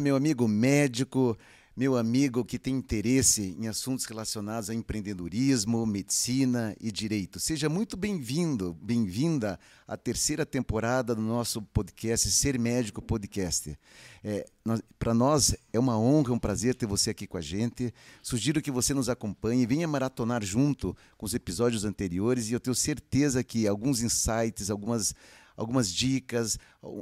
[0.00, 1.38] Meu amigo médico,
[1.74, 7.40] meu amigo que tem interesse em assuntos relacionados a empreendedorismo, medicina e direito.
[7.40, 13.78] Seja muito bem-vindo, bem-vinda à terceira temporada do nosso podcast Ser Médico Podcast.
[14.22, 14.46] É,
[14.98, 17.92] Para nós é uma honra, um prazer ter você aqui com a gente.
[18.22, 22.74] Sugiro que você nos acompanhe, venha maratonar junto com os episódios anteriores e eu tenho
[22.74, 25.14] certeza que alguns insights, algumas,
[25.56, 26.58] algumas dicas,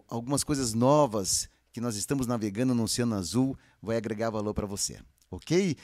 [0.09, 5.01] algumas coisas novas que nós estamos navegando no Oceano Azul vai agregar valor para você,
[5.29, 5.77] ok?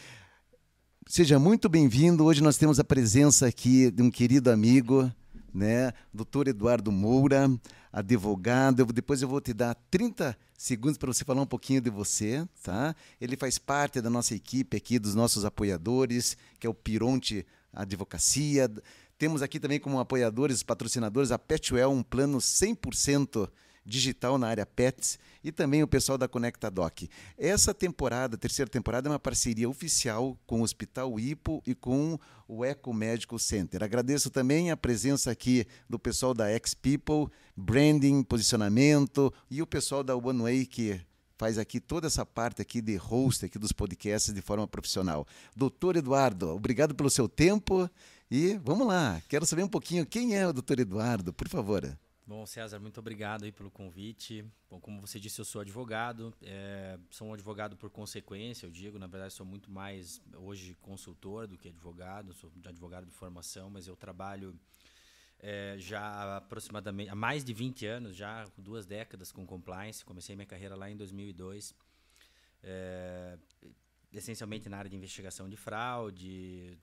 [1.04, 2.24] Seja muito bem-vindo.
[2.24, 5.10] Hoje nós temos a presença aqui de um querido amigo,
[5.52, 5.92] né?
[6.14, 7.50] Doutor Eduardo Moura,
[7.92, 8.84] advogado.
[8.84, 12.94] Depois eu vou te dar 30 segundos para você falar um pouquinho de você, tá?
[13.20, 18.70] Ele faz parte da nossa equipe aqui, dos nossos apoiadores, que é o Pironte Advocacia.
[19.18, 23.50] Temos aqui também como apoiadores, patrocinadores, a Petwell, um plano 100%
[23.84, 27.02] digital na área pets e também o pessoal da Conecta Doc.
[27.36, 32.64] Essa temporada, terceira temporada, é uma parceria oficial com o Hospital Ipo e com o
[32.64, 33.82] Eco Medical Center.
[33.82, 40.02] Agradeço também a presença aqui do pessoal da X People, branding, posicionamento e o pessoal
[40.02, 41.00] da One Way que
[41.38, 45.26] faz aqui toda essa parte aqui de host aqui dos podcasts de forma profissional.
[45.56, 47.88] Doutor Eduardo, obrigado pelo seu tempo
[48.30, 49.22] e vamos lá.
[49.26, 51.98] Quero saber um pouquinho quem é o Doutor Eduardo, por favor.
[52.30, 54.44] Bom, César, muito obrigado aí pelo convite.
[54.70, 56.32] Bom, como você disse, eu sou advogado.
[56.40, 59.00] É, sou um advogado por consequência, eu digo.
[59.00, 62.32] Na verdade, sou muito mais hoje consultor do que advogado.
[62.32, 64.56] Sou advogado de formação, mas eu trabalho
[65.40, 70.04] é, já há aproximadamente há mais de 20 anos, já duas décadas com compliance.
[70.04, 71.74] Comecei minha carreira lá em 2002.
[72.62, 73.36] É,
[74.12, 76.78] essencialmente na área de investigação de fraude,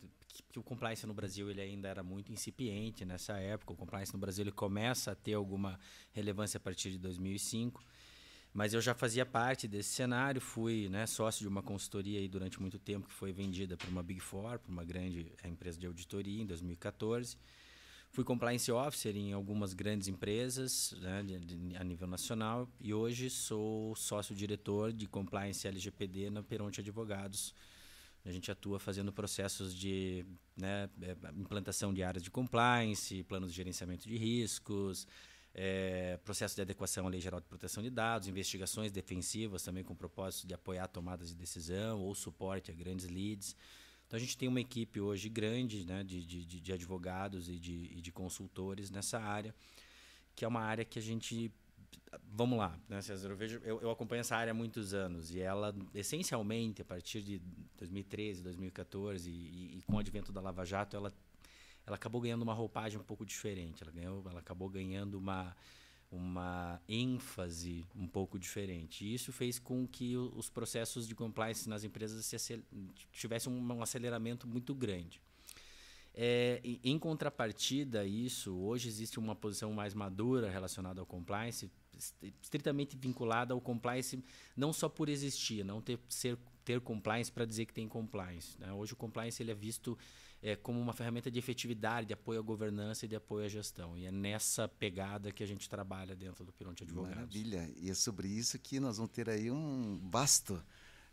[0.49, 3.73] que, o compliance no Brasil ele ainda era muito incipiente nessa época.
[3.73, 5.79] O compliance no Brasil ele começa a ter alguma
[6.11, 7.83] relevância a partir de 2005.
[8.53, 12.59] Mas eu já fazia parte desse cenário, fui né, sócio de uma consultoria aí durante
[12.59, 16.41] muito tempo que foi vendida para uma Big Four, para uma grande empresa de auditoria
[16.41, 17.37] em 2014.
[18.09, 23.29] Fui compliance officer em algumas grandes empresas né, de, de, a nível nacional e hoje
[23.29, 27.53] sou sócio-diretor de compliance LGPD na Peronte Advogados.
[28.27, 30.25] A gente atua fazendo processos de
[30.57, 35.07] né, é, implantação de áreas de compliance, planos de gerenciamento de riscos,
[35.53, 39.93] é, processo de adequação à Lei Geral de Proteção de Dados, investigações defensivas também com
[39.93, 43.55] o propósito de apoiar tomadas de decisão ou suporte a grandes leads.
[44.05, 47.91] Então a gente tem uma equipe hoje grande né, de, de, de advogados e de,
[47.95, 49.55] e de consultores nessa área,
[50.35, 51.49] que é uma área que a gente
[52.31, 53.29] vamos lá, né, César?
[53.29, 57.21] Eu, vejo, eu, eu, acompanho essa área há muitos anos e ela, essencialmente, a partir
[57.21, 57.41] de
[57.77, 61.13] 2013, 2014 e, e, com o advento da Lava Jato, ela,
[61.85, 63.83] ela acabou ganhando uma roupagem um pouco diferente.
[63.83, 65.55] Ela, ganhou, ela acabou ganhando uma,
[66.11, 69.05] uma ênfase um pouco diferente.
[69.05, 72.29] E isso fez com que os processos de compliance nas empresas
[73.11, 75.21] tivessem um aceleramento muito grande.
[76.19, 81.69] É, em contrapartida a isso, hoje existe uma posição mais madura relacionada ao compliance,
[82.41, 84.23] estritamente vinculada ao compliance,
[84.55, 86.35] não só por existir, não ter, ser,
[86.65, 88.59] ter compliance para dizer que tem compliance.
[88.59, 88.73] Né?
[88.73, 89.95] Hoje o compliance ele é visto
[90.41, 93.95] é, como uma ferramenta de efetividade, de apoio à governança e de apoio à gestão.
[93.95, 97.15] E é nessa pegada que a gente trabalha dentro do Pironte Advogados.
[97.15, 97.71] Maravilha.
[97.77, 100.63] E é sobre isso que nós vamos ter aí um vasto,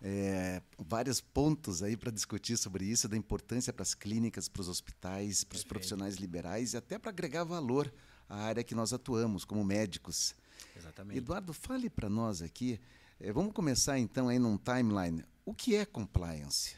[0.06, 4.68] é, vários pontos aí para discutir sobre isso, da importância para as clínicas, para os
[4.68, 7.90] hospitais, para os profissionais liberais e até para agregar valor
[8.28, 10.34] à área que nós atuamos como médicos.
[10.76, 11.16] Exatamente.
[11.16, 12.78] Eduardo, fale para nós aqui.
[13.18, 15.24] É, vamos começar então aí num timeline.
[15.42, 16.76] O que é compliance?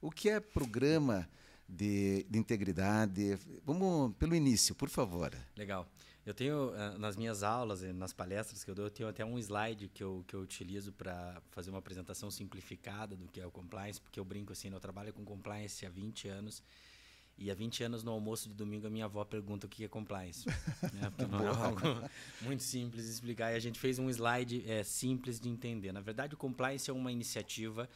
[0.00, 1.28] O que é programa
[1.68, 3.36] de, de integridade.
[3.64, 5.34] Vamos pelo início, por favor.
[5.56, 5.84] Legal.
[6.28, 9.38] Eu tenho, eh, nas minhas aulas, nas palestras que eu dou, eu tenho até um
[9.38, 13.50] slide que eu, que eu utilizo para fazer uma apresentação simplificada do que é o
[13.50, 16.62] compliance, porque eu brinco assim, eu trabalho com compliance há 20 anos,
[17.38, 19.88] e há 20 anos no almoço de domingo a minha avó pergunta o que é
[19.88, 20.44] compliance.
[20.92, 21.08] né?
[21.08, 21.80] Porque não é algo
[22.42, 23.52] muito simples de explicar.
[23.52, 25.92] E a gente fez um slide é, simples de entender.
[25.92, 27.88] Na verdade, o compliance é uma iniciativa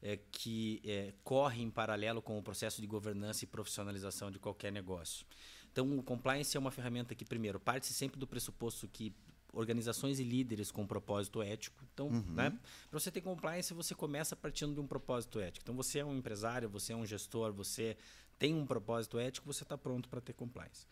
[0.00, 4.70] é, que é, corre em paralelo com o processo de governança e profissionalização de qualquer
[4.70, 5.26] negócio.
[5.72, 9.12] Então, o compliance é uma ferramenta que, primeiro, parte sempre do pressuposto que
[9.54, 11.82] organizações e líderes com um propósito ético.
[11.92, 12.24] Então, uhum.
[12.32, 12.50] né,
[12.90, 15.64] para você ter compliance, você começa partindo de um propósito ético.
[15.64, 17.96] Então, você é um empresário, você é um gestor, você
[18.38, 20.86] tem um propósito ético, você está pronto para ter compliance.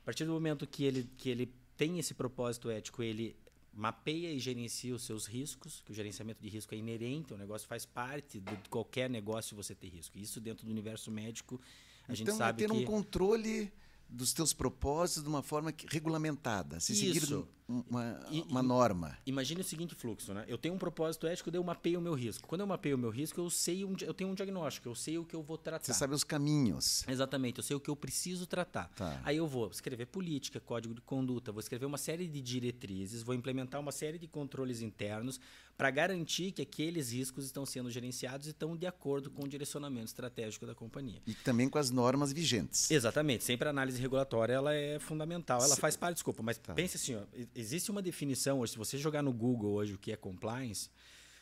[0.00, 3.36] A partir do momento que ele, que ele tem esse propósito ético, ele
[3.72, 7.66] mapeia e gerencia os seus riscos, que o gerenciamento de risco é inerente, o negócio
[7.66, 10.16] faz parte de qualquer negócio você ter risco.
[10.18, 11.60] Isso dentro do universo médico,
[12.02, 12.80] a então, gente sabe é ter que...
[12.80, 13.72] um controle
[14.08, 17.22] dos teus propósitos de uma forma que, regulamentada, se seguir
[17.66, 19.16] uma, uma norma.
[19.24, 20.44] Imagine o seguinte fluxo, né?
[20.46, 22.46] Eu tenho um propósito ético, eu mapeio o meu risco.
[22.46, 25.18] Quando eu mapeio o meu risco, eu sei um, eu tenho um diagnóstico, eu sei
[25.18, 25.84] o que eu vou tratar.
[25.84, 27.04] Você sabe os caminhos.
[27.08, 28.90] Exatamente, eu sei o que eu preciso tratar.
[28.94, 29.20] Tá.
[29.24, 33.34] Aí eu vou escrever política, código de conduta, vou escrever uma série de diretrizes, vou
[33.34, 35.40] implementar uma série de controles internos
[35.76, 40.06] para garantir que aqueles riscos estão sendo gerenciados e estão de acordo com o direcionamento
[40.06, 41.20] estratégico da companhia.
[41.26, 42.90] E também com as normas vigentes.
[42.90, 43.44] Exatamente.
[43.44, 45.60] Sempre a análise regulatória ela é fundamental.
[45.60, 45.80] Ela Se...
[45.80, 46.74] faz parte, desculpa, mas tá.
[46.74, 47.22] pense assim, ó,
[47.54, 50.88] existe uma definição hoje, se você jogar no Google hoje o que é compliance,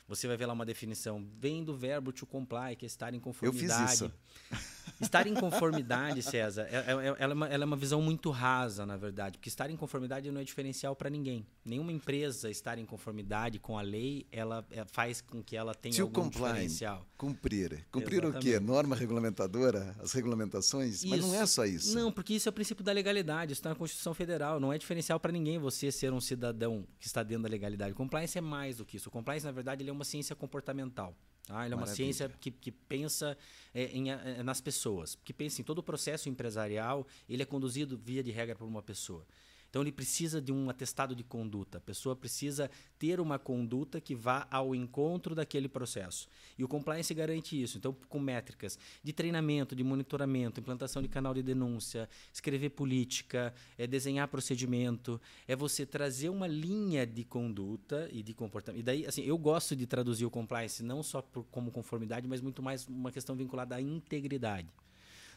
[0.08, 3.20] você vai ver lá uma definição, vem do verbo to comply, que é estar em
[3.20, 3.73] conformidade.
[3.73, 4.12] Eu fiz isso.
[5.00, 8.31] Estar em conformidade, César, é, é, é, ela, é uma, ela é uma visão muito
[8.31, 11.46] rasa, na verdade, porque estar em conformidade não é diferencial para ninguém.
[11.64, 16.02] Nenhuma empresa estar em conformidade com a lei, ela faz com que ela tenha to
[16.02, 17.06] algum comply, diferencial.
[17.17, 17.84] Cumprir.
[17.90, 18.49] Cumprir Exatamente.
[18.49, 18.61] o quê?
[18.61, 20.96] Norma regulamentadora, as regulamentações?
[20.96, 21.08] Isso.
[21.08, 21.94] Mas não é só isso.
[21.94, 24.61] Não, porque isso é o princípio da legalidade, isso está na Constituição Federal.
[24.61, 27.94] Não é diferencial para ninguém você ser um cidadão que está dentro da legalidade.
[27.94, 29.08] Compliance é mais do que isso.
[29.08, 31.17] O compliance, na verdade, ele é uma ciência comportamental.
[31.47, 31.65] Tá?
[31.65, 33.37] Ele é uma ciência que, que pensa
[33.75, 37.97] é, em, é, nas pessoas, que pensa em todo o processo empresarial, ele é conduzido
[37.97, 39.27] via de regra por uma pessoa.
[39.73, 41.79] Então ele precisa de um atestado de conduta.
[41.79, 46.29] A pessoa precisa ter uma conduta que vá ao encontro daquele processo.
[46.59, 47.79] E o compliance garante isso.
[47.79, 53.87] Então, com métricas de treinamento, de monitoramento, implantação de canal de denúncia, escrever política, é
[53.87, 58.81] desenhar procedimento, é você trazer uma linha de conduta e de comportamento.
[58.81, 62.43] E daí, assim, eu gosto de traduzir o compliance não só por, como conformidade, mas
[62.43, 64.69] muito mais uma questão vinculada à integridade.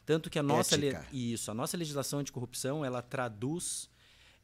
[0.05, 0.75] Tanto que a nossa
[1.13, 3.89] isso, a nossa legislação anticorrupção, ela traduz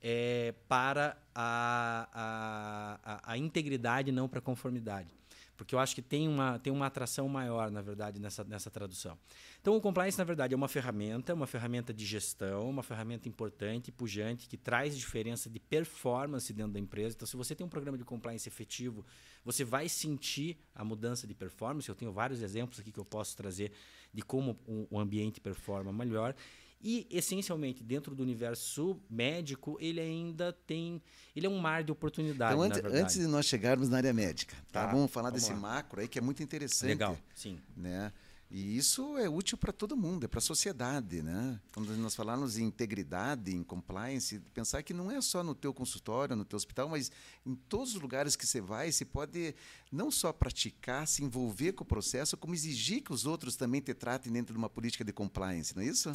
[0.02, 5.10] é, para a, a, a, integridade, não para a conformidade.
[5.56, 9.16] Porque eu acho que tem uma, tem uma atração maior, na verdade, nessa, nessa tradução.
[9.62, 13.92] Então, o compliance, na verdade, é uma ferramenta, uma ferramenta de gestão, uma ferramenta importante,
[13.92, 17.16] pujante, que traz diferença de performance dentro da empresa.
[17.16, 19.06] Então, se você tem um programa de compliance efetivo,
[19.46, 21.88] você vai sentir a mudança de performance.
[21.88, 23.72] Eu tenho vários exemplos aqui que eu posso trazer
[24.12, 24.58] de como
[24.90, 26.36] o ambiente performa melhor.
[26.84, 31.02] E, essencialmente, dentro do universo médico, ele ainda tem.
[31.36, 32.54] Ele é um mar de oportunidade.
[32.54, 34.88] Então, antes, antes de nós chegarmos na área médica, tá?
[34.88, 35.60] tá vamos falar vamos desse lá.
[35.60, 36.90] macro aí que é muito interessante.
[36.90, 37.60] Legal, sim.
[37.78, 38.12] Né?
[38.54, 41.58] E isso é útil para todo mundo, é para a sociedade, né?
[41.74, 46.36] Quando nós falamos em integridade, em compliance, pensar que não é só no teu consultório,
[46.36, 47.10] no teu hospital, mas
[47.46, 49.56] em todos os lugares que você vai, você pode
[49.90, 53.94] não só praticar, se envolver com o processo, como exigir que os outros também te
[53.94, 56.12] tratem dentro de uma política de compliance, não é isso?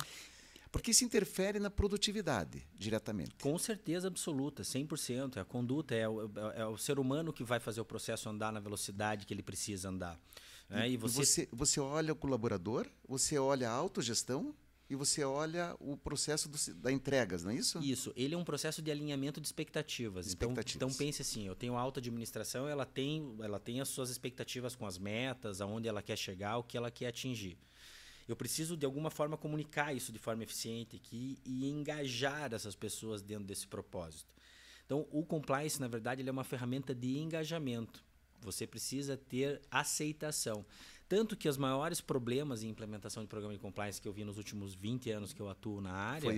[0.77, 3.35] Porque isso interfere na produtividade diretamente.
[3.41, 5.39] Com certeza absoluta, 100%.
[5.39, 8.53] É a conduta, é o, é o ser humano que vai fazer o processo andar
[8.53, 10.21] na velocidade que ele precisa andar.
[10.69, 11.25] É, e você...
[11.25, 11.49] você...
[11.51, 14.55] você olha o colaborador, você olha a autogestão
[14.91, 17.79] e você olha o processo do, da entregas, não é isso?
[17.83, 18.13] Isso.
[18.15, 20.27] Ele é um processo de alinhamento de expectativas.
[20.27, 20.77] expectativas.
[20.77, 24.11] Então, então pense assim, eu tenho a alta administração, ela tem, ela tem as suas
[24.11, 27.57] expectativas com as metas, aonde ela quer chegar, o que ela quer atingir.
[28.29, 33.23] Eu preciso, de alguma forma, comunicar isso de forma eficiente aqui e engajar essas pessoas
[33.23, 34.35] dentro desse propósito.
[34.85, 38.05] Então, o compliance, na verdade, ele é uma ferramenta de engajamento.
[38.41, 40.65] Você precisa ter aceitação.
[41.09, 44.39] Tanto que os maiores problemas em implementação de programa de compliance que eu vi nos
[44.39, 46.29] últimos 20 anos que eu atuo na área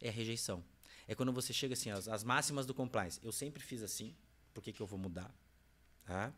[0.00, 0.64] é a rejeição.
[1.06, 3.20] É quando você chega assim, as, as máximas do compliance.
[3.22, 4.14] Eu sempre fiz assim,
[4.52, 5.34] por que, que eu vou mudar?
[6.04, 6.32] Tá?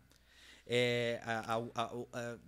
[0.66, 2.38] É, a, a,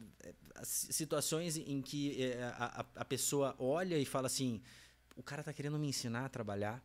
[0.57, 2.53] a, situações em que é,
[2.97, 4.61] a, pessoa olha e fala assim:
[5.17, 6.83] o cara está querendo me ensinar a trabalhar.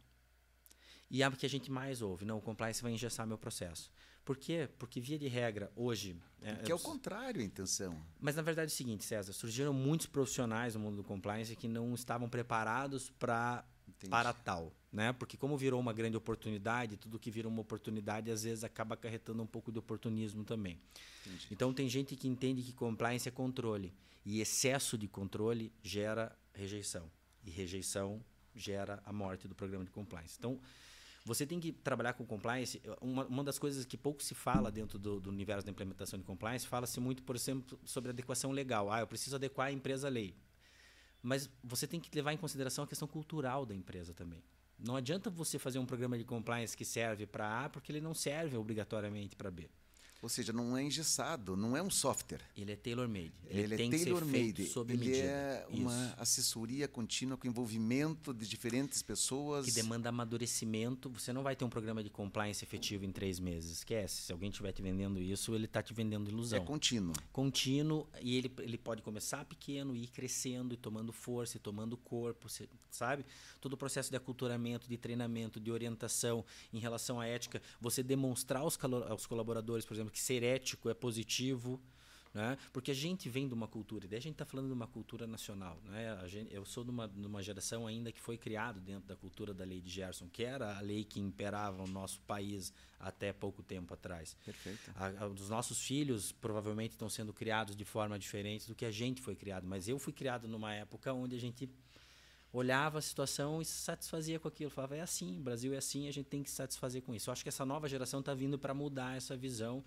[1.09, 3.91] E é o que a gente mais ouve: não, o compliance vai engessar meu processo.
[4.23, 4.69] Por quê?
[4.79, 6.15] Porque, via de regra, hoje.
[6.41, 8.01] É, que é o contrário a intenção.
[8.19, 11.67] Mas, na verdade, é o seguinte, César: surgiram muitos profissionais no mundo do compliance que
[11.67, 13.65] não estavam preparados para
[14.10, 15.13] para tal, né?
[15.13, 19.41] Porque como virou uma grande oportunidade, tudo que vira uma oportunidade às vezes acaba acarretando
[19.41, 20.79] um pouco de oportunismo também.
[21.25, 21.48] Entendi.
[21.51, 23.93] Então tem gente que entende que compliance é controle
[24.25, 27.10] e excesso de controle gera rejeição
[27.43, 28.24] e rejeição
[28.55, 30.36] gera a morte do programa de compliance.
[30.38, 30.60] Então
[31.25, 32.81] você tem que trabalhar com compliance.
[33.00, 36.25] Uma, uma das coisas que pouco se fala dentro do, do universo da implementação de
[36.25, 38.91] compliance, fala-se muito, por exemplo, sobre adequação legal.
[38.91, 40.36] Ah, eu preciso adequar a empresa à lei.
[41.24, 44.44] Mas você tem que levar em consideração a questão cultural da empresa também.
[44.77, 48.13] Não adianta você fazer um programa de compliance que serve para A, porque ele não
[48.13, 49.70] serve obrigatoriamente para B.
[50.24, 52.39] Ou seja, não é engessado, não é um software.
[52.56, 53.34] Ele é tailor-made.
[53.46, 54.62] Ele, ele, é tailor-made.
[54.62, 55.18] Ele medida.
[55.18, 56.15] é uma Isso.
[56.18, 59.65] assessoria contínua com envolvimento de diferentes pessoas.
[59.65, 61.10] Que demanda amadurecimento.
[61.10, 63.80] Você não vai ter um programa de compliance efetivo em três meses.
[63.80, 64.22] Esquece.
[64.22, 66.58] Se alguém estiver te vendendo isso, ele está te vendendo ilusão.
[66.58, 67.13] É contínuo.
[67.34, 68.08] Contínuo.
[68.22, 72.48] E ele, ele pode começar pequeno, ir crescendo, e tomando força, e tomando corpo,
[72.89, 73.25] sabe?
[73.60, 77.62] Todo o processo de aculturamento, de treinamento, de orientação em relação à ética.
[77.82, 81.82] Você demonstrar aos, aos colaboradores, por exemplo, que ser ético é positivo.
[82.34, 82.58] Né?
[82.72, 84.88] Porque a gente vem de uma cultura, e daí a gente está falando de uma
[84.88, 85.79] cultura nacional.
[85.86, 86.17] Né?
[86.27, 89.53] Gente, eu sou de uma, de uma geração ainda que foi criado dentro da cultura
[89.53, 93.62] da lei de Gerson, que era a lei que imperava o nosso país até pouco
[93.62, 94.36] tempo atrás.
[94.43, 94.91] Perfeito.
[94.96, 98.91] A, a, os nossos filhos provavelmente estão sendo criados de forma diferente do que a
[98.91, 101.70] gente foi criado, mas eu fui criado numa época onde a gente
[102.53, 104.69] olhava a situação e se satisfazia com aquilo.
[104.69, 107.29] Falava, é assim, o Brasil é assim, a gente tem que se satisfazer com isso.
[107.29, 109.83] Eu acho que essa nova geração está vindo para mudar essa visão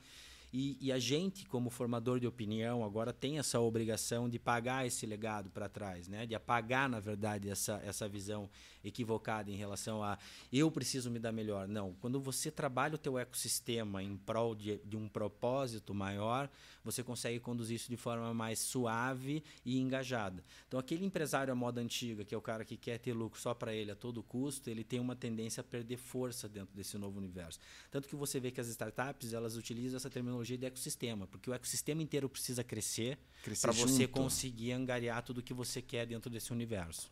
[0.58, 5.04] e, e, a gente, como formador de opinião, agora tem essa obrigação de pagar esse
[5.04, 6.24] legado para trás, né?
[6.24, 8.48] de apagar, na verdade, essa, essa visão
[8.82, 10.16] equivocada em relação a
[10.50, 11.68] eu preciso me dar melhor.
[11.68, 16.48] Não, quando você trabalha o teu ecossistema em prol de, de um propósito maior,
[16.82, 20.42] você consegue conduzir isso de forma mais suave e engajada.
[20.68, 23.52] Então, aquele empresário à moda antiga, que é o cara que quer ter lucro só
[23.52, 27.18] para ele a todo custo, ele tem uma tendência a perder força dentro desse novo
[27.18, 27.58] universo.
[27.90, 31.54] Tanto que você vê que as startups, elas utilizam essa terminologia de ecossistema, porque o
[31.54, 33.18] ecossistema inteiro precisa crescer
[33.60, 37.10] para você conseguir angariar tudo que você quer dentro desse universo.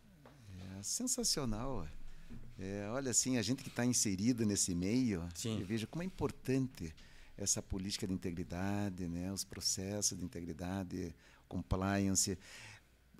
[0.79, 1.89] É sensacional.
[2.59, 5.61] É, olha assim, a gente que está inserido nesse meio, Sim.
[5.61, 6.95] eu vejo como é importante
[7.37, 11.15] essa política de integridade, né, os processos de integridade,
[11.49, 12.39] compliance.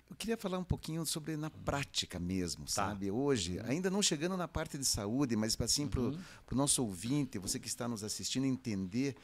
[0.09, 2.71] Eu queria falar um pouquinho sobre na prática mesmo, tá.
[2.71, 3.11] sabe?
[3.11, 3.65] Hoje, uhum.
[3.65, 5.89] ainda não chegando na parte de saúde, mas assim uhum.
[6.45, 9.15] para o nosso ouvinte, você que está nos assistindo, entender.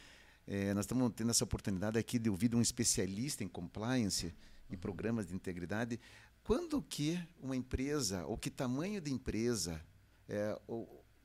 [0.48, 4.33] É, nós estamos tendo essa oportunidade aqui de ouvir um especialista em compliance
[4.69, 6.00] e programas de integridade.
[6.43, 9.81] Quando que uma empresa, ou que tamanho de empresa,
[10.27, 10.60] é,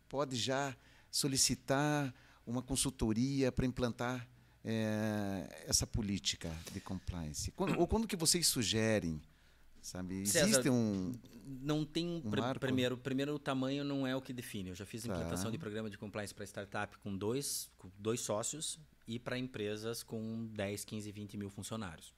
[0.09, 0.77] pode já
[1.11, 2.15] solicitar
[2.47, 4.29] uma consultoria para implantar
[4.63, 7.51] é, essa política de compliance?
[7.53, 9.21] Quando, ou quando que vocês sugerem?
[9.81, 10.23] Sabe?
[10.23, 11.13] Existe César, um.
[11.45, 12.17] Não tem um.
[12.17, 14.71] um primeiro, primeiro, o tamanho não é o que define.
[14.71, 15.15] Eu já fiz tá.
[15.15, 20.03] implantação de programa de compliance para startup com dois, com dois sócios e para empresas
[20.03, 22.15] com 10, 15, 20 mil funcionários.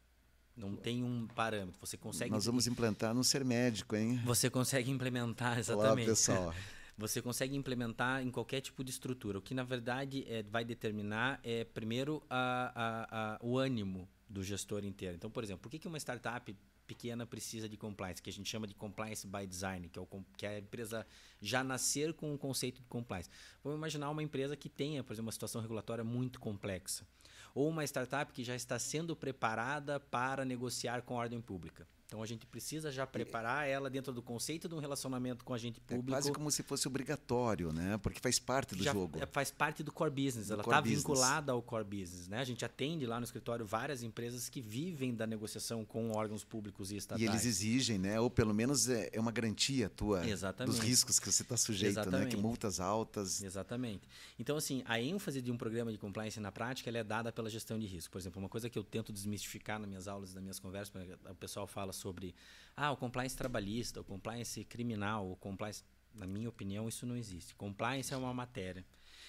[0.57, 1.79] Não tem um parâmetro.
[1.81, 2.31] Você consegue.
[2.31, 4.21] Nós vamos implantar no ser médico, hein?
[4.25, 6.07] Você consegue implementar exatamente.
[6.07, 6.55] Olá, pessoal.
[6.99, 9.39] você consegue implementar em qualquer tipo de estrutura.
[9.39, 14.43] O que, na verdade, é, vai determinar é, primeiro, a, a, a, o ânimo do
[14.43, 15.15] gestor inteiro.
[15.15, 16.55] Então, por exemplo, por que, que uma startup
[16.89, 20.09] pequena precisa de compliance, que a gente chama de compliance by design, que é, o,
[20.37, 21.07] que é a empresa
[21.41, 23.29] já nascer com o conceito de compliance?
[23.63, 27.07] Vamos imaginar uma empresa que tenha, por exemplo, uma situação regulatória muito complexa.
[27.55, 31.87] Ou uma startup que já está sendo preparada para negociar com ordem pública.
[32.09, 35.59] Então a gente precisa já preparar ela dentro do conceito de um relacionamento com a
[35.59, 36.09] gente público.
[36.09, 37.99] É quase como se fosse obrigatório, né?
[37.99, 39.19] Porque faz parte do já jogo.
[39.23, 40.47] É, faz parte do core business.
[40.47, 42.39] Do ela está vinculada ao core business, né?
[42.39, 46.91] A gente atende lá no escritório várias empresas que vivem da negociação com órgãos públicos
[46.91, 47.23] e estatais.
[47.23, 48.19] E eles exigem, né?
[48.19, 50.77] Ou pelo menos é, é uma garantia tua Exatamente.
[50.77, 52.25] dos riscos que você está sujeito, Exatamente.
[52.25, 52.31] né?
[52.31, 53.43] Que multas altas.
[53.43, 54.09] Exatamente.
[54.39, 57.51] Então assim, a ênfase de um programa de compliance na prática ela é dada pela
[57.51, 58.13] gestão de risco.
[58.13, 60.91] Por exemplo, uma coisa que eu tento desmistificar nas minhas aulas, nas minhas conversas,
[61.29, 62.35] o pessoal fala sobre
[62.77, 65.85] ah, o compliance trabalhista, o compliance criminal, o compliance.
[66.15, 67.55] Na minha opinião, isso não existe.
[67.55, 68.85] Compliance é uma matéria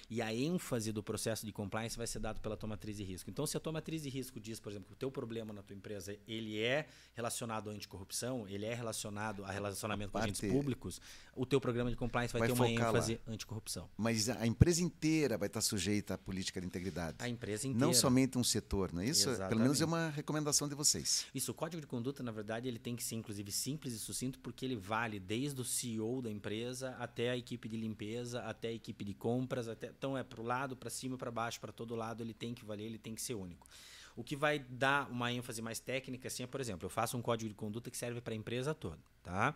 [0.10, 3.30] e a ênfase do processo de compliance vai ser dado pela tua matriz de risco.
[3.30, 5.62] Então, se a tua matriz de risco diz, por exemplo, que o teu problema na
[5.62, 11.00] tua empresa ele é relacionado à anticorrupção, ele é relacionado a relacionamento com agentes públicos,
[11.36, 13.34] o teu programa de compliance vai, vai ter uma ênfase lá.
[13.34, 13.89] anticorrupção.
[13.98, 17.18] Mas a empresa inteira vai estar sujeita à política de integridade.
[17.20, 17.86] A empresa inteira.
[17.86, 19.30] Não somente um setor, não é isso?
[19.30, 19.50] Exatamente.
[19.50, 21.28] Pelo menos é uma recomendação de vocês.
[21.34, 24.39] Isso, o código de conduta, na verdade, ele tem que ser inclusive simples e sucinto
[24.39, 28.74] porque ele vale desde o CEO da empresa até a equipe de limpeza, até a
[28.74, 31.94] equipe de compras, até então é para o lado, para cima, para baixo, para todo
[31.94, 33.68] lado, ele tem que valer, ele tem que ser único.
[34.15, 37.22] O que vai dar uma ênfase mais técnica, assim, é, por exemplo, eu faço um
[37.22, 39.53] código de conduta que serve para a empresa toda, tá?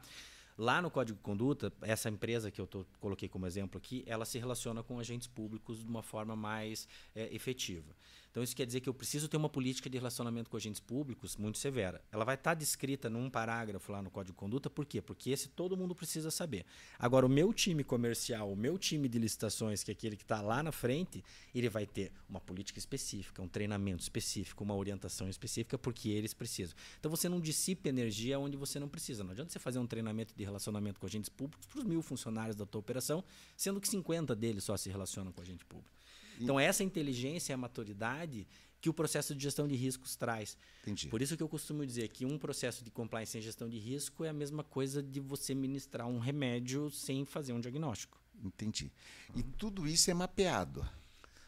[0.57, 4.23] Lá no código de conduta, essa empresa que eu tô, coloquei como exemplo aqui, ela
[4.23, 7.91] se relaciona com agentes públicos de uma forma mais é, efetiva.
[8.33, 11.37] Então, isso quer dizer que eu preciso ter uma política de relacionamento com agentes públicos
[11.37, 12.03] muito severa.
[12.11, 15.03] Ela vai estar descrita num parágrafo lá no Código de Conduta, por quê?
[15.03, 16.65] Porque esse todo mundo precisa saber.
[16.97, 20.41] Agora, o meu time comercial, o meu time de licitações, que é aquele que está
[20.41, 21.23] lá na frente,
[21.53, 26.75] ele vai ter uma política específica, um treinamento específico, uma orientação específica, porque eles precisam.
[26.99, 29.23] Então, você não dissipa energia onde você não precisa.
[29.23, 32.55] Não adianta você fazer um treinamento de relacionamento com agentes públicos para os mil funcionários
[32.55, 33.23] da tua operação,
[33.55, 36.02] sendo que 50 deles só se relacionam com agente público.
[36.43, 38.47] Então, essa inteligência e a maturidade
[38.81, 40.57] que o processo de gestão de riscos traz.
[40.81, 41.07] Entendi.
[41.07, 44.25] Por isso que eu costumo dizer que um processo de compliance sem gestão de risco
[44.25, 48.19] é a mesma coisa de você ministrar um remédio sem fazer um diagnóstico.
[48.43, 48.91] Entendi.
[49.35, 50.81] E tudo isso é mapeado.
[50.81, 50.87] Ou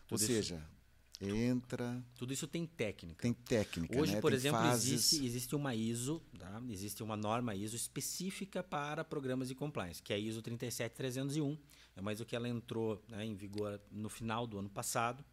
[0.08, 0.66] Tudo isso- seja,
[1.22, 3.22] entra, Tudo isso tem técnica.
[3.22, 4.22] tem técnica, Hoje, né?
[4.22, 4.90] por tem exemplo, fases.
[4.94, 6.62] existe, existe uma ISO, tá?
[6.70, 11.58] existe uma norma ISO específica para programas de compliance, que é a ISO 37301.
[11.96, 15.24] É uma ISO que ela entrou né, em vigor no final do ano passado.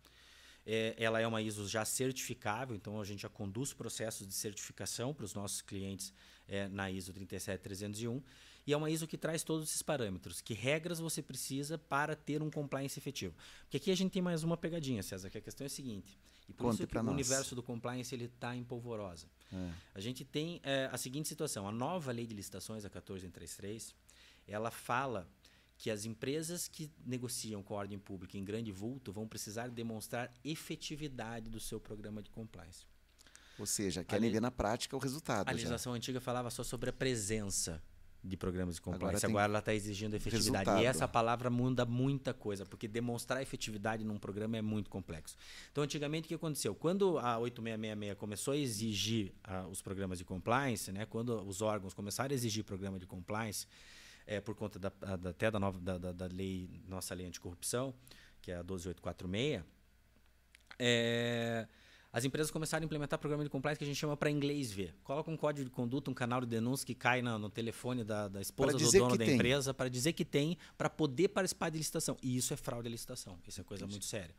[0.65, 5.13] É, ela é uma ISO já certificável, então a gente já conduz processos de certificação
[5.13, 6.13] para os nossos clientes
[6.47, 8.23] é, na ISO 37301.
[8.67, 10.41] E é uma ISO que traz todos esses parâmetros.
[10.41, 13.35] Que regras você precisa para ter um compliance efetivo?
[13.63, 16.19] Porque aqui a gente tem mais uma pegadinha, César, que a questão é a seguinte.
[16.49, 17.13] E por Conte isso que o nós.
[17.13, 19.27] universo do compliance ele está em polvorosa.
[19.53, 19.71] É.
[19.95, 23.95] A gente tem é, a seguinte situação: a nova lei de licitações, a 14133,
[24.47, 25.29] ela fala
[25.77, 30.31] que as empresas que negociam com a ordem pública em grande vulto vão precisar demonstrar
[30.45, 32.87] efetividade do seu programa de compliance.
[33.59, 35.49] Ou seja, querem ver na prática o resultado.
[35.49, 35.57] A já.
[35.57, 37.83] legislação antiga falava só sobre a presença
[38.25, 39.21] de programas de compliance.
[39.21, 40.59] tem Agora, ela está exigindo efetividade.
[40.59, 40.83] resultado.
[40.83, 45.37] E essa palavra muda muita coisa, porque demonstrar efetividade num programa é muito complexo.
[45.73, 46.75] Então, antigamente, o que aconteceu?
[46.75, 51.95] Quando a 8666 começou a exigir ah, os programas de compliance, né, quando os órgãos
[51.95, 53.67] começaram a exigir programa de compliance,
[54.25, 57.93] é, por conta da, da- até da, nova, da, da- da lei, nossa lei anticorrupção,
[58.41, 59.65] que é a 12846,
[60.79, 61.67] é,
[62.13, 64.95] as empresas começaram a implementar programa de compliance que a gente chama para inglês ver.
[65.03, 68.29] Coloca um código de conduta, um canal de denúncia que cai na- no telefone da,
[68.29, 69.35] da esposa do dono da tem.
[69.35, 72.17] empresa para dizer que tem, para poder participar de licitação.
[72.23, 73.39] E isso é fraude à licitação.
[73.49, 74.35] Isso é coisa muito séria.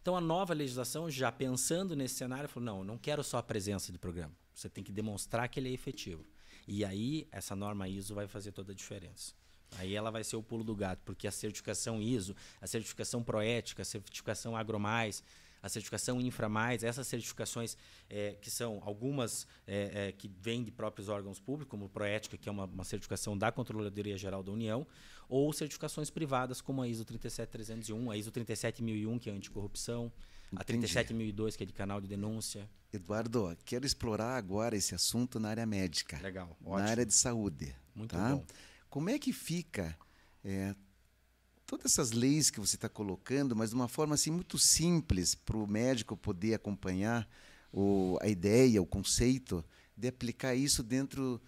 [0.00, 3.90] Então a nova legislação, já pensando nesse cenário, falou: não, não quero só a presença
[3.90, 4.32] de programa.
[4.54, 6.24] Você tem que demonstrar que ele é efetivo.
[6.68, 9.34] E aí, essa norma ISO vai fazer toda a diferença.
[9.78, 13.82] Aí ela vai ser o pulo do gato, porque a certificação ISO, a certificação Proética,
[13.82, 15.22] a certificação AgroMais,
[15.66, 17.76] a certificação InfraMais, essas certificações
[18.08, 22.36] eh, que são algumas eh, eh, que vêm de próprios órgãos públicos, como o Proética,
[22.38, 24.86] que é uma, uma certificação da Controladoria Geral da União,
[25.28, 30.12] ou certificações privadas, como a ISO 37301, a ISO 37001, que é anticorrupção,
[30.52, 30.86] a Entendi.
[30.86, 32.70] 37002, que é de canal de denúncia.
[32.92, 36.88] Eduardo, quero explorar agora esse assunto na área médica, Legal, na ótimo.
[36.88, 37.74] área de saúde.
[37.94, 38.30] Muito tá?
[38.30, 38.44] bom.
[38.88, 39.98] Como é que fica
[40.44, 40.76] é,
[41.66, 45.56] todas essas leis que você está colocando, mas de uma forma assim muito simples para
[45.56, 47.28] o médico poder acompanhar
[47.72, 49.64] o, a ideia, o conceito
[49.96, 51.40] de aplicar isso dentro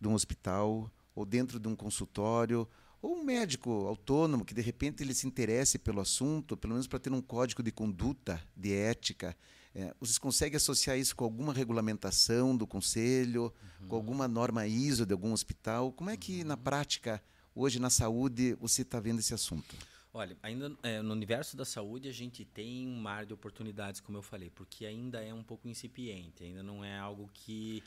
[0.00, 2.68] de um hospital ou dentro de um consultório
[3.00, 6.98] ou um médico autônomo que de repente ele se interesse pelo assunto, pelo menos para
[6.98, 9.36] ter um código de conduta, de ética.
[9.74, 13.52] É, vocês conseguem associar isso com alguma regulamentação do conselho,
[13.88, 15.92] com alguma norma ISO de algum hospital?
[15.92, 17.22] Como é que na prática
[17.58, 19.74] hoje na saúde você está vendo esse assunto?
[20.14, 24.16] Olha, ainda é, no universo da saúde a gente tem um mar de oportunidades, como
[24.18, 27.82] eu falei, porque ainda é um pouco incipiente, ainda não é algo que.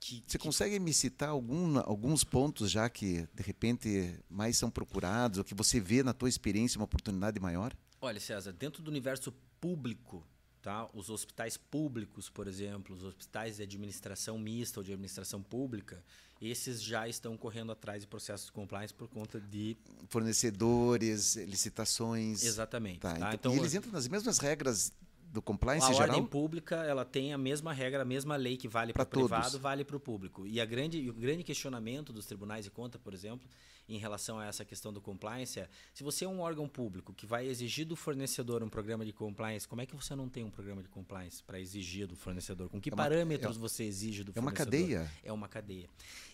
[0.00, 4.70] que, Você que- consegue me citar algum, alguns pontos já que de repente mais são
[4.70, 7.72] procurados ou que você vê na tua experiência uma oportunidade maior?
[8.00, 10.26] Olha, César, dentro do universo público,
[10.64, 10.88] tá?
[10.94, 16.02] os hospitais públicos, por exemplo, os hospitais de administração mista ou de administração pública,
[16.40, 19.76] esses já estão correndo atrás de processos de compliance por conta de.
[20.08, 22.42] Fornecedores, licitações.
[22.42, 23.00] Exatamente.
[23.00, 23.34] Tá, tá?
[23.34, 24.90] então, e eles entram nas mesmas regras
[25.34, 26.10] do compliance a geral?
[26.10, 29.42] ordem pública ela tem a mesma regra, a mesma lei que vale para o privado,
[29.50, 29.60] todos.
[29.60, 30.46] vale para o público.
[30.46, 33.48] E a grande, o grande questionamento dos tribunais de conta, por exemplo,
[33.88, 37.26] em relação a essa questão do compliance é: se você é um órgão público que
[37.26, 40.50] vai exigir do fornecedor um programa de compliance, como é que você não tem um
[40.50, 42.68] programa de compliance para exigir do fornecedor?
[42.70, 44.80] Com que É uma- parâmetros você exige do É uma fornecedor?
[44.88, 45.12] cadeia.
[45.24, 45.88] É uma cadeia.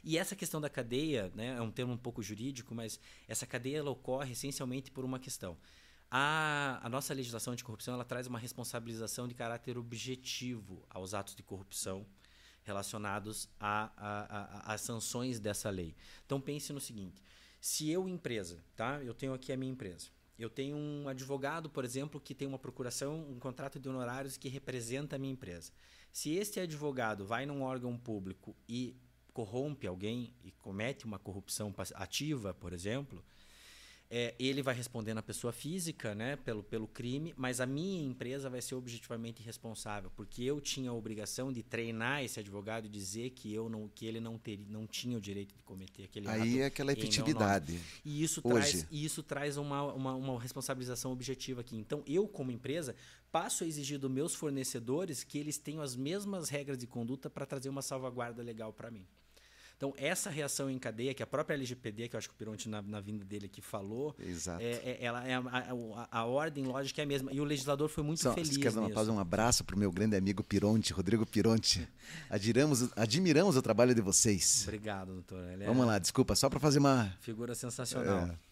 [0.04, 3.78] E essa questão da cadeia, né, é um termo um pouco jurídico, mas essa cadeia
[3.78, 5.56] ela ocorre essencialmente por uma questão.
[6.10, 11.36] A, a nossa legislação de corrupção ela traz uma responsabilização de caráter objetivo aos atos
[11.36, 12.04] de corrupção
[12.62, 15.94] relacionados às sanções dessa lei.
[16.26, 17.22] Então pense no seguinte:
[17.60, 19.02] se eu empresa, tá?
[19.02, 20.08] Eu tenho aqui a minha empresa.
[20.38, 24.48] Eu tenho um advogado, por exemplo, que tem uma procuração, um contrato de honorários que
[24.48, 25.70] representa a minha empresa.
[26.10, 28.96] Se este advogado vai num órgão público e
[29.34, 33.22] corrompe alguém e comete uma corrupção ativa, por exemplo,
[34.10, 38.50] é, ele vai responder na pessoa física, né, pelo, pelo crime, mas a minha empresa
[38.50, 43.30] vai ser objetivamente responsável, porque eu tinha a obrigação de treinar esse advogado e dizer
[43.30, 46.26] que eu não, que ele não teria, não tinha o direito de cometer aquele.
[46.26, 47.80] Aí é aquela efetividade.
[48.04, 48.78] E isso Hoje.
[48.78, 51.76] traz, e isso traz uma, uma, uma responsabilização objetiva aqui.
[51.76, 52.96] Então, eu, como empresa,
[53.30, 57.46] passo a exigir dos meus fornecedores que eles tenham as mesmas regras de conduta para
[57.46, 59.06] trazer uma salvaguarda legal para mim.
[59.80, 62.68] Então, essa reação em cadeia, que a própria LGPD, que eu acho que o Pironte,
[62.68, 64.62] na, na vinda dele aqui, falou, Exato.
[64.62, 67.32] é, é, ela, é a, a, a, ordem lógica é a mesma.
[67.32, 68.58] E o legislador foi muito Só, feliz.
[68.58, 71.88] Quer uma pausa, um abraço para o meu grande amigo Pironte, Rodrigo Pironte.
[72.28, 74.64] Admiramos, admiramos o trabalho de vocês.
[74.64, 75.48] Obrigado, doutor.
[75.48, 77.16] Ele Vamos é lá, desculpa, só para fazer uma.
[77.22, 78.26] Figura sensacional.
[78.26, 78.50] É.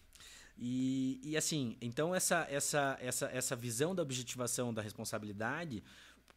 [0.57, 5.83] E, e assim, então essa, essa, essa, essa visão da objetivação da responsabilidade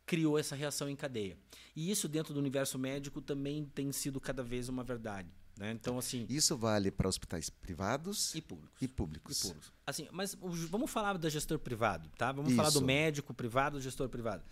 [0.07, 1.37] criou essa reação em cadeia.
[1.75, 5.29] E isso dentro do universo médico também tem sido cada vez uma verdade.
[5.57, 5.71] Né?
[5.73, 6.27] Então, assim.
[6.29, 8.83] Isso vale para hospitais privados e públicos.
[8.83, 9.39] E públicos.
[9.39, 9.73] E públicos.
[9.87, 12.33] Assim, mas vamos falar do gestor privado, tá?
[12.33, 12.57] Vamos isso.
[12.57, 14.43] falar do médico privado, do gestor privado.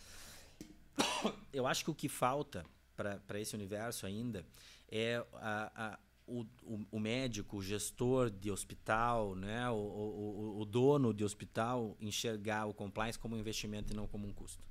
[1.53, 4.45] Eu acho que o que falta para esse universo ainda
[4.91, 5.99] é a, a
[6.31, 6.47] o,
[6.93, 12.75] o, médico, o gestor de hospital, né, o, o, o, dono de hospital enxergar o
[12.75, 14.63] compliance como um investimento e não como um custo.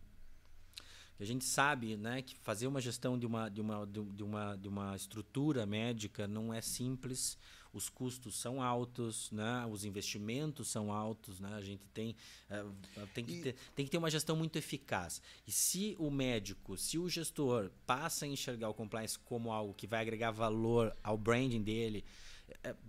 [1.20, 4.68] A gente sabe né, que fazer uma gestão de uma, de, uma, de, uma, de
[4.68, 7.38] uma estrutura médica não é simples,
[7.74, 9.68] os custos são altos, né?
[9.70, 11.54] os investimentos são altos, né?
[11.54, 12.16] a gente tem,
[12.50, 15.22] uh, tem, que ter, tem que ter uma gestão muito eficaz.
[15.46, 19.88] E se o médico, se o gestor passa a enxergar o compliance como algo que
[19.88, 22.29] vai agregar valor ao branding dele, é,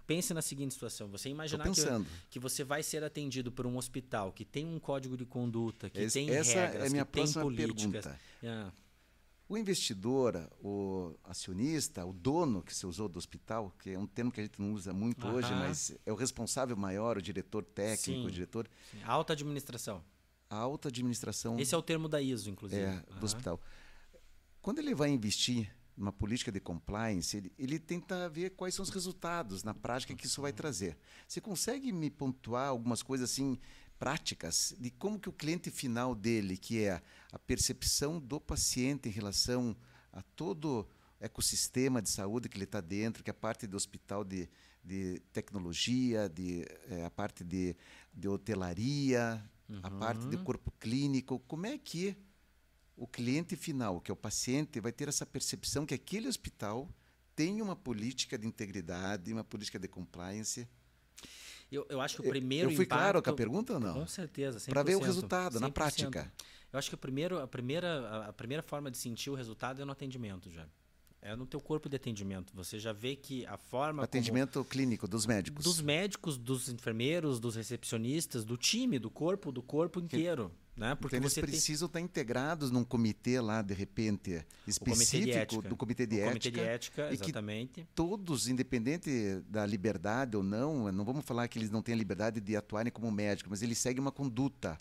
[0.07, 1.81] pense na seguinte situação: você imaginar que,
[2.31, 6.01] que, você vai ser atendido por um hospital que tem um código de conduta, que
[6.01, 8.09] Esse, tem essa regras, é a minha que tem políticas.
[8.43, 8.73] Yeah.
[9.49, 14.31] O investidor, o acionista, o dono que você usou do hospital, que é um termo
[14.31, 18.21] que a gente não usa muito hoje, mas é o responsável maior, o diretor técnico,
[18.21, 18.27] Sim.
[18.27, 18.71] o diretor.
[18.93, 19.03] Sim.
[19.03, 20.05] Alta administração.
[20.49, 21.59] A alta administração.
[21.59, 22.81] Esse é o termo da ISO, inclusive.
[22.81, 23.61] É, do hospital.
[24.63, 28.91] Quando ele vai investir numa política de compliance, ele, ele, tenta ver quais são os
[28.91, 30.97] resultados na prática que isso vai trazer.
[31.29, 33.59] Você consegue me pontuar algumas coisas assim
[33.99, 39.13] práticas de como que o cliente final dele, que é a percepção do paciente em
[39.13, 39.77] relação
[40.11, 43.77] a todo o ecossistema de saúde que ele está dentro, que é a parte do
[43.77, 44.49] hospital de,
[44.83, 47.77] de tecnologia, de, é, a parte de,
[48.13, 49.81] de hotelaria, uhum.
[49.83, 52.17] a parte de corpo clínico, como é que
[53.01, 56.87] o cliente final, que é o paciente, vai ter essa percepção que aquele hospital
[57.35, 60.69] tem uma política de integridade, uma política de compliance.
[61.73, 63.95] Eu, eu acho que o primeiro Eu fui impacto, claro com a pergunta ou não?
[63.95, 65.61] Com certeza, Para ver o resultado 100%.
[65.61, 66.31] na prática.
[66.71, 69.85] Eu acho que o primeiro, a, primeira, a primeira forma de sentir o resultado é
[69.87, 70.69] no atendimento já.
[71.23, 72.53] É no teu corpo de atendimento.
[72.55, 77.41] Você já vê que a forma atendimento como, clínico dos médicos, dos médicos, dos enfermeiros,
[77.41, 80.53] dos recepcionistas, do time, do corpo, do corpo inteiro.
[80.81, 80.95] Né?
[80.95, 82.05] Porque então, eles precisam tem...
[82.05, 86.31] estar integrados num comitê lá, de repente, específico comitê do comitê de o ética.
[86.31, 87.87] Comitê de ética, exatamente.
[87.95, 92.41] todos, independente da liberdade ou não, não vamos falar que eles não têm a liberdade
[92.41, 94.79] de atuarem como médicos, mas eles seguem uma conduta.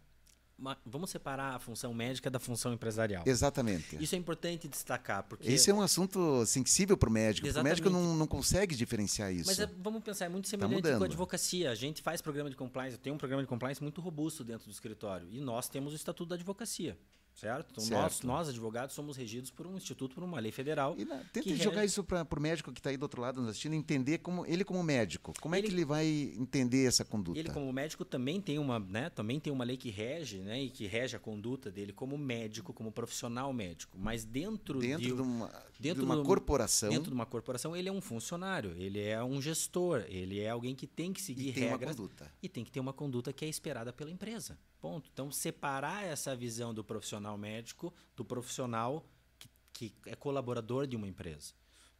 [0.85, 3.23] Vamos separar a função médica da função empresarial.
[3.25, 4.01] Exatamente.
[4.01, 5.23] Isso é importante destacar.
[5.23, 7.47] porque Esse é um assunto sensível para o médico.
[7.47, 9.47] O médico não, não consegue diferenciar isso.
[9.47, 11.71] Mas é, vamos pensar, é muito semelhante tá com a advocacia.
[11.71, 14.71] A gente faz programa de compliance, tem um programa de compliance muito robusto dentro do
[14.71, 15.27] escritório.
[15.31, 16.97] E nós temos o Estatuto da Advocacia.
[17.39, 17.67] Certo?
[17.71, 18.01] Então, certo.
[18.01, 20.93] Nós, nós, advogados, somos regidos por um instituto, por uma lei federal.
[20.97, 21.93] E na, tenta jogar rege...
[21.93, 24.65] isso para o médico que está aí do outro lado nos assistindo, entender como ele
[24.65, 27.39] como médico, como ele, é que ele vai entender essa conduta?
[27.39, 30.69] Ele como médico também tem uma, né, também tem uma lei que rege, né, e
[30.69, 33.97] que rege a conduta dele como médico, como profissional médico.
[33.97, 35.49] Mas dentro, dentro de, de uma,
[35.79, 39.23] dentro de uma do, corporação, dentro de uma corporação, ele é um funcionário, ele é
[39.23, 42.31] um gestor, ele é alguém que tem que seguir e tem regras uma conduta.
[42.43, 44.57] e tem que ter uma conduta que é esperada pela empresa.
[44.81, 45.09] Ponto.
[45.11, 46.83] Então, separar essa visão do
[47.29, 49.05] profissional médico do profissional
[49.37, 51.53] que, que é colaborador de uma empresa.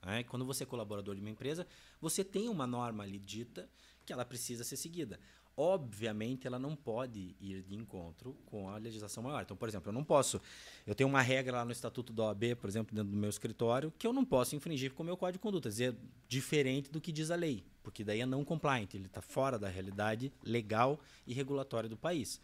[0.05, 0.23] Né?
[0.23, 1.67] Quando você é colaborador de uma empresa,
[2.01, 3.69] você tem uma norma ali dita
[4.05, 5.19] que ela precisa ser seguida.
[5.55, 9.41] Obviamente, ela não pode ir de encontro com a legislação maior.
[9.41, 10.41] Então, por exemplo, eu não posso.
[10.87, 13.93] Eu tenho uma regra lá no Estatuto da OAB, por exemplo, dentro do meu escritório,
[13.99, 15.97] que eu não posso infringir com o meu código de conduta, dizer
[16.29, 19.67] diferente do que diz a lei, porque daí é não compliant, ele está fora da
[19.67, 22.39] realidade legal e regulatória do país.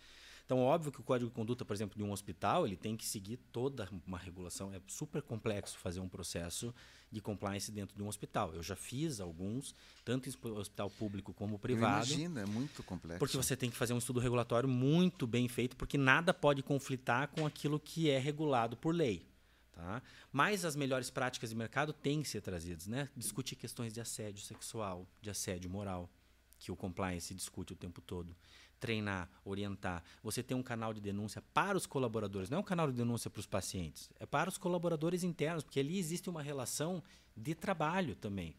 [0.45, 3.03] Então, óbvio que o código de conduta, por exemplo, de um hospital, ele tem que
[3.03, 4.71] seguir toda uma regulação.
[4.71, 6.73] É super complexo fazer um processo
[7.11, 8.53] de compliance dentro de um hospital.
[8.53, 12.05] Eu já fiz alguns, tanto em hospital público como privado.
[12.05, 13.17] Imagina, é muito complexo.
[13.17, 17.27] Porque você tem que fazer um estudo regulatório muito bem feito, porque nada pode conflitar
[17.29, 19.25] com aquilo que é regulado por lei.
[19.71, 20.01] Tá?
[20.31, 22.85] Mas as melhores práticas de mercado têm que ser trazidas.
[22.85, 23.09] Né?
[23.17, 26.07] Discutir questões de assédio sexual, de assédio moral,
[26.59, 28.35] que o compliance discute o tempo todo
[28.79, 30.03] treinar, orientar.
[30.21, 33.29] Você tem um canal de denúncia para os colaboradores, não é um canal de denúncia
[33.29, 37.01] para os pacientes, é para os colaboradores internos, porque ali existe uma relação
[37.35, 38.55] de trabalho também.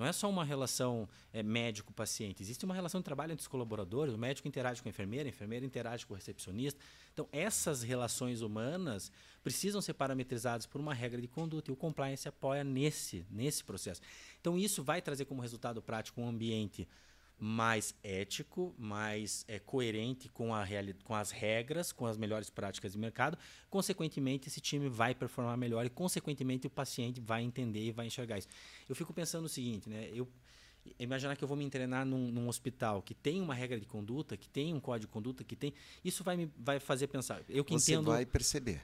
[0.00, 4.14] Não é só uma relação é, médico-paciente, existe uma relação de trabalho entre os colaboradores,
[4.14, 6.80] o médico interage com a enfermeira, a enfermeira interage com o recepcionista.
[7.12, 12.26] Então, essas relações humanas precisam ser parametrizadas por uma regra de conduta e o compliance
[12.26, 14.00] apoia nesse, nesse processo.
[14.40, 16.88] Então, isso vai trazer como resultado prático um ambiente
[17.40, 20.66] mais ético, mais é, coerente com, a
[21.02, 23.38] com as regras, com as melhores práticas de mercado.
[23.70, 28.38] Consequentemente, esse time vai performar melhor e, consequentemente, o paciente vai entender e vai enxergar
[28.38, 28.48] isso.
[28.88, 30.10] Eu fico pensando o seguinte, né?
[30.12, 30.28] Eu,
[30.98, 34.36] imaginar que eu vou me treinar num, num, hospital que tem uma regra de conduta,
[34.36, 35.72] que tem um código de conduta, que tem.
[36.04, 37.42] Isso vai me vai fazer pensar.
[37.48, 38.06] Eu que Você entendo.
[38.06, 38.82] vai perceber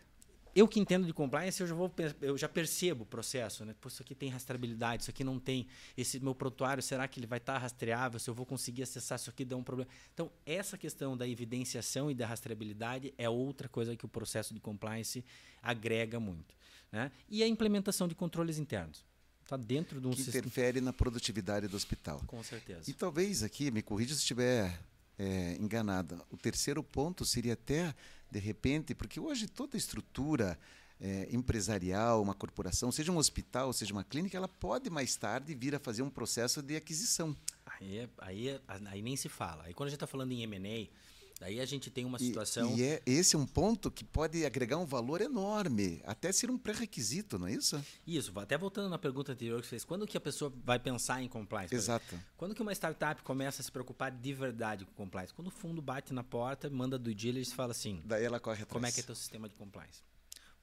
[0.57, 1.93] eu que entendo de compliance, eu já, vou,
[2.23, 3.63] eu já percebo o processo.
[3.63, 3.75] Né?
[3.79, 5.67] Pô, isso aqui tem rastreabilidade, isso aqui não tem.
[5.95, 8.19] Esse meu prontuário, será que ele vai estar tá rastreável?
[8.19, 9.91] Se eu vou conseguir acessar, isso aqui dá um problema.
[10.15, 14.61] Então, essa questão da evidenciação e da rastreabilidade é outra coisa que o processo de
[14.61, 15.23] compliance
[15.63, 16.57] agrega muito.
[16.91, 17.13] Né?
[17.29, 19.05] E a implementação de controles internos.
[19.43, 20.39] Está dentro de um que sistema.
[20.39, 22.23] interfere na produtividade do hospital.
[22.27, 22.91] Com certeza.
[22.91, 24.81] E talvez aqui, me corrija se estiver
[25.19, 27.95] é, enganada, o terceiro ponto seria até
[28.31, 30.59] de repente, porque hoje toda estrutura
[31.01, 35.75] é, empresarial, uma corporação, seja um hospital, seja uma clínica, ela pode mais tarde vir
[35.75, 37.37] a fazer um processo de aquisição.
[37.65, 39.65] Aí, é, aí, é, aí nem se fala.
[39.65, 40.89] Aí quando a gente está falando em M&A,
[41.39, 42.75] Daí a gente tem uma situação.
[42.75, 46.51] E, e é, esse é um ponto que pode agregar um valor enorme, até ser
[46.51, 47.83] um pré-requisito, não é isso?
[48.07, 51.23] Isso, até voltando na pergunta anterior que você fez, quando que a pessoa vai pensar
[51.23, 51.75] em compliance?
[51.75, 52.19] Exato.
[52.37, 55.35] Quando que uma startup começa a se preocupar de verdade com compliance?
[55.35, 58.01] Quando o fundo bate na porta, manda do diligence e fala assim.
[58.05, 58.73] Daí ela corre atrás.
[58.73, 60.03] Como é que é teu sistema de compliance?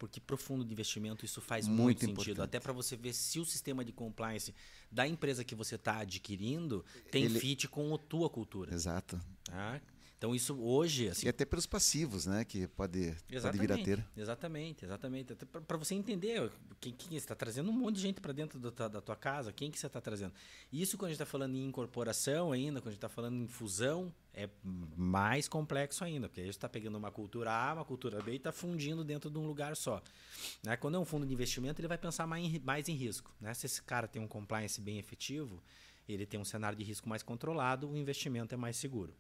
[0.04, 2.44] porque para o fundo de investimento isso faz muito, muito sentido.
[2.44, 4.54] Até para você ver se o sistema de compliance
[4.92, 7.40] da empresa que você está adquirindo tem Ele...
[7.40, 8.74] fit com a tua cultura.
[8.74, 9.18] Exato.
[9.46, 9.80] Tá?
[10.24, 11.10] Então isso hoje...
[11.10, 12.46] Assim, e até pelos passivos, né?
[12.46, 14.06] Que pode, pode vir a ter.
[14.16, 15.36] Exatamente, exatamente.
[15.36, 19.02] Para você entender quem, quem está trazendo um monte de gente para dentro do, da
[19.02, 20.34] tua casa, quem que você está trazendo.
[20.72, 23.48] Isso quando a gente está falando em incorporação ainda, quando a gente está falando em
[23.50, 24.48] fusão, é
[24.96, 28.36] mais complexo ainda, porque a gente está pegando uma cultura A, uma cultura B e
[28.38, 30.02] está fundindo dentro de um lugar só.
[30.64, 30.78] Né?
[30.78, 33.30] Quando é um fundo de investimento, ele vai pensar mais em, mais em risco.
[33.42, 33.54] Né?
[33.54, 35.62] Se esse cara tem um compliance bem efetivo,
[36.08, 39.14] ele tem um cenário de risco mais controlado, o investimento é mais seguro.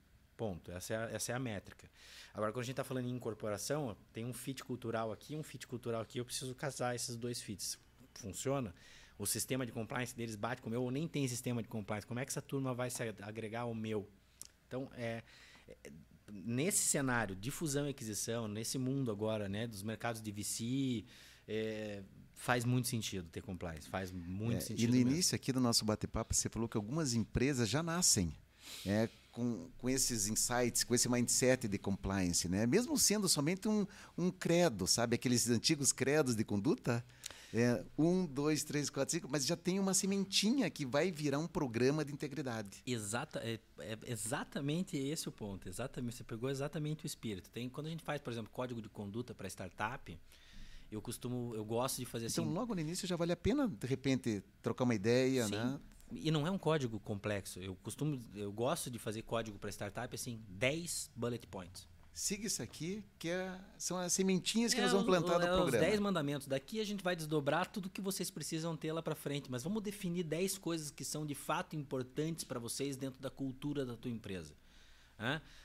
[0.43, 0.73] Ponto.
[0.73, 1.89] Essa é a, essa é a métrica.
[2.33, 5.65] Agora, quando a gente está falando em incorporação, tem um fit cultural aqui, um fit
[5.65, 7.79] cultural aqui, eu preciso casar esses dois fits.
[8.15, 8.75] Funciona?
[9.17, 12.05] O sistema de compliance deles bate com o meu ou nem tem sistema de compliance?
[12.05, 14.05] Como é que essa turma vai se agregar ao meu?
[14.67, 15.23] Então, é,
[15.85, 15.91] é
[16.29, 21.05] nesse cenário de fusão e aquisição, nesse mundo agora né, dos mercados de VC,
[21.47, 22.03] é,
[22.33, 23.87] faz muito sentido ter compliance.
[23.87, 24.83] Faz muito é, sentido.
[24.83, 25.11] E no mesmo.
[25.11, 28.33] início aqui do nosso bate-papo, você falou que algumas empresas já nascem
[28.85, 32.65] é, com, com esses insights, com esse mindset de compliance, né?
[32.65, 33.85] Mesmo sendo somente um,
[34.17, 35.15] um credo, sabe?
[35.15, 37.03] Aqueles antigos credos de conduta.
[37.55, 41.45] É, um, dois, três, quatro, cinco, mas já tem uma sementinha que vai virar um
[41.45, 42.81] programa de integridade.
[42.85, 45.69] Exata, é, é exatamente esse o ponto.
[45.69, 47.51] Exatamente, você pegou exatamente o espírito.
[47.51, 50.17] Tem, quando a gente faz, por exemplo, código de conduta para startup,
[50.91, 52.51] eu costumo, eu gosto de fazer então, assim.
[52.51, 55.51] Então, logo no início já vale a pena, de repente, trocar uma ideia, Sim.
[55.51, 55.79] né?
[56.21, 57.59] E não é um código complexo.
[57.59, 61.87] Eu costumo, eu gosto de fazer código para startup assim, 10 bullet points.
[62.13, 65.47] Siga isso aqui, que é, são as sementinhas que é, nós vamos plantar no é,
[65.47, 65.83] programa.
[65.83, 66.47] Os 10 mandamentos.
[66.47, 69.81] Daqui a gente vai desdobrar tudo que vocês precisam ter lá para frente, mas vamos
[69.81, 74.11] definir 10 coisas que são de fato importantes para vocês dentro da cultura da tua
[74.11, 74.53] empresa.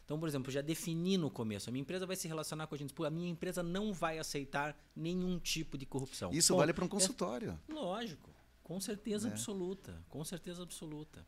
[0.04, 2.78] Então, por exemplo, já defini no começo, a minha empresa vai se relacionar com a
[2.78, 6.30] gente, a minha empresa não vai aceitar nenhum tipo de corrupção.
[6.32, 7.58] Isso Bom, vale para um consultório.
[7.68, 8.30] É, lógico.
[8.68, 9.32] Com certeza né?
[9.32, 11.26] absoluta, com certeza absoluta.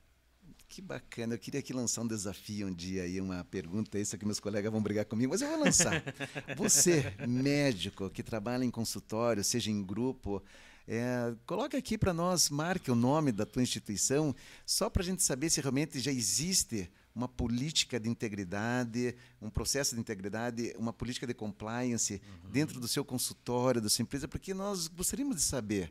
[0.69, 1.35] Que bacana.
[1.35, 4.71] Eu queria aqui lançar um desafio um dia aí, uma pergunta, isso que meus colegas
[4.71, 6.03] vão brigar comigo, mas eu vou lançar.
[6.59, 10.43] Você, médico que trabalha em consultório, seja em grupo,
[10.87, 15.23] é, coloca aqui para nós, marque o nome da tua instituição, só para a gente
[15.23, 21.27] saber se realmente já existe uma política de integridade, um processo de integridade, uma política
[21.27, 22.51] de compliance uhum.
[22.51, 25.91] dentro do seu consultório, da sua empresa, porque nós gostaríamos de saber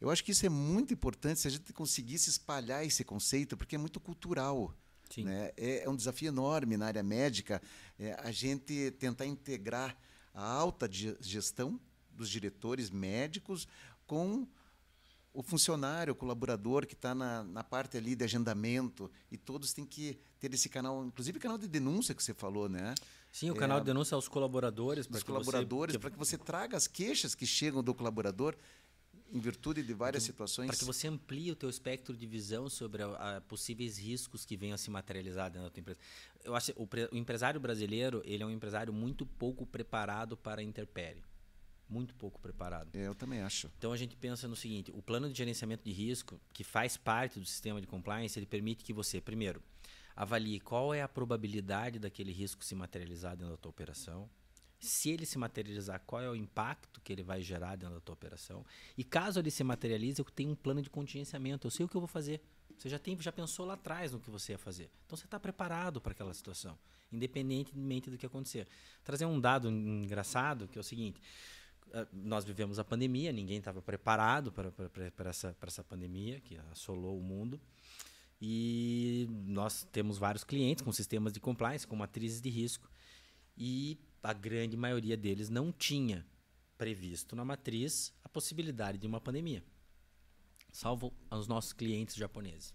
[0.00, 3.74] eu acho que isso é muito importante se a gente conseguisse espalhar esse conceito, porque
[3.74, 4.74] é muito cultural.
[5.16, 5.50] Né?
[5.56, 7.62] É, é, um desafio enorme na área médica
[7.98, 9.96] é, a gente tentar integrar
[10.34, 10.88] a alta
[11.20, 11.80] gestão
[12.10, 13.66] dos diretores médicos
[14.06, 14.46] com
[15.32, 19.84] o funcionário, o colaborador que está na, na parte ali de agendamento e todos têm
[19.84, 22.94] que ter esse canal, inclusive o canal de denúncia que você falou, né?
[23.30, 25.06] Sim, o é, canal de denúncia aos colaboradores.
[25.08, 28.56] Os colaboradores, para que você traga as queixas que chegam do colaborador
[29.32, 30.68] em virtude de várias então, situações.
[30.68, 34.56] Para que você amplie o teu espectro de visão sobre a, a possíveis riscos que
[34.56, 36.00] venham a se materializar dentro da tua empresa.
[36.44, 40.64] Eu acho o, o, empresário brasileiro ele é um empresário muito pouco preparado para a
[40.64, 41.22] intempérie.
[41.88, 42.94] muito pouco preparado.
[42.94, 43.70] É, eu também acho.
[43.78, 47.38] Então a gente pensa no seguinte: o plano de gerenciamento de risco, que faz parte
[47.38, 49.62] do sistema de compliance, ele permite que você, primeiro,
[50.16, 54.28] avalie qual é a probabilidade daquele risco se materializar dentro da tua operação.
[54.78, 58.12] Se ele se materializar, qual é o impacto que ele vai gerar dentro da tua
[58.12, 58.64] operação?
[58.96, 61.96] E caso ele se materialize, eu tenho um plano de contingenciamento, eu sei o que
[61.96, 62.40] eu vou fazer.
[62.76, 64.88] Você já, tem, já pensou lá atrás no que você ia fazer.
[65.04, 66.78] Então você está preparado para aquela situação,
[67.12, 68.68] independentemente do que acontecer.
[69.02, 71.20] Trazer um dado engraçado, que é o seguinte:
[71.92, 76.56] ah, nós vivemos a pandemia, ninguém estava preparado para, para, essa, para essa pandemia que
[76.70, 77.60] assolou o mundo.
[78.40, 82.88] E nós temos vários clientes com sistemas de compliance, com matrizes de risco.
[83.56, 86.26] E a grande maioria deles não tinha
[86.76, 89.62] previsto na matriz a possibilidade de uma pandemia,
[90.70, 92.74] salvo os nossos clientes japoneses.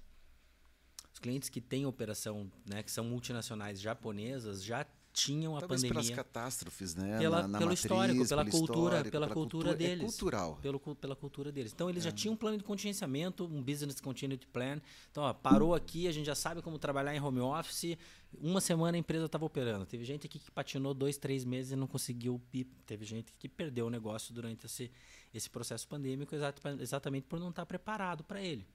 [1.11, 6.01] Os clientes que têm operação, né, que são multinacionais japonesas, já tinham a Talvez pandemia.
[6.01, 7.19] pelas catástrofes, né?
[7.19, 10.03] Pela, na, na pelo matriz, histórico, pela cultura, histórico, pela, cultura, cultura deles.
[10.03, 10.59] É cultural.
[10.61, 11.71] Pelo, pela cultura deles.
[11.71, 12.09] Então eles é.
[12.09, 14.81] já tinham um plano de contingenciamento, um business continuity plan.
[15.11, 17.95] Então, ó, parou aqui, a gente já sabe como trabalhar em home office.
[18.41, 19.85] Uma semana a empresa estava operando.
[19.85, 22.41] Teve gente aqui que patinou dois, três meses e não conseguiu.
[22.87, 24.89] Teve gente que perdeu o negócio durante esse,
[25.31, 26.35] esse processo pandêmico
[26.79, 28.65] exatamente por não estar preparado para ele.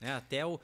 [0.00, 0.14] Né?
[0.14, 0.58] Até o,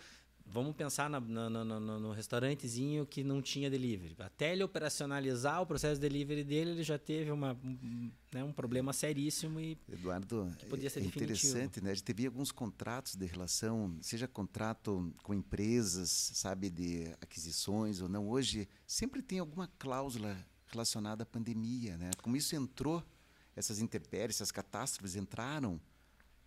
[0.51, 4.17] Vamos pensar na, na, na, no restaurantezinho que não tinha delivery.
[4.19, 8.53] Até ele operacionalizar o processo de delivery dele, ele já teve uma, um, né, um
[8.53, 11.91] problema seríssimo e Eduardo, podia ser é interessante, né?
[11.91, 18.09] A gente teve alguns contratos de relação, seja contrato com empresas, sabe, de aquisições ou
[18.09, 18.29] não.
[18.29, 22.11] Hoje sempre tem alguma cláusula relacionada à pandemia, né?
[22.23, 23.03] Como isso entrou,
[23.55, 25.81] essas intempéries, essas catástrofes entraram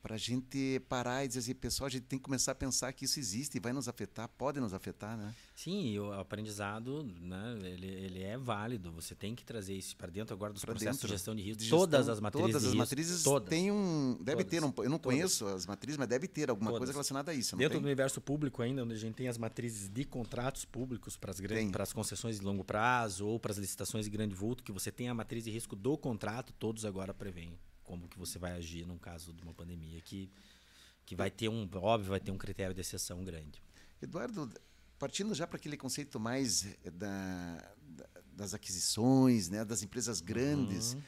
[0.01, 2.91] para a gente parar e dizer assim, pessoal, a gente tem que começar a pensar
[2.91, 5.33] que isso existe e vai nos afetar, pode nos afetar, né?
[5.55, 8.91] Sim, o aprendizado, né, ele, ele é válido.
[8.93, 11.43] Você tem que trazer isso para dentro agora dos pra processos dentro, de gestão de
[11.43, 11.57] risco.
[11.59, 14.83] De gestão, todas as matrizes Todas as matrizes todas, têm um, deve todas, ter, um,
[14.83, 16.79] eu não conheço as matrizes, mas deve ter alguma todas.
[16.79, 17.55] coisa relacionada a isso.
[17.55, 17.81] Dentro tem?
[17.81, 21.39] do universo público ainda, onde a gente tem as matrizes de contratos públicos para as
[21.39, 24.71] grandes, para as concessões de longo prazo ou para as licitações de grande vulto, que
[24.71, 28.53] você tem a matriz de risco do contrato, todos agora prevêem como que você vai
[28.53, 30.29] agir num caso de uma pandemia que
[31.05, 33.61] que vai ter um óbvio vai ter um critério de exceção grande.
[34.01, 34.49] Eduardo,
[34.97, 37.73] partindo já para aquele conceito mais eh, da,
[38.33, 41.01] das aquisições, né, das empresas grandes, uhum.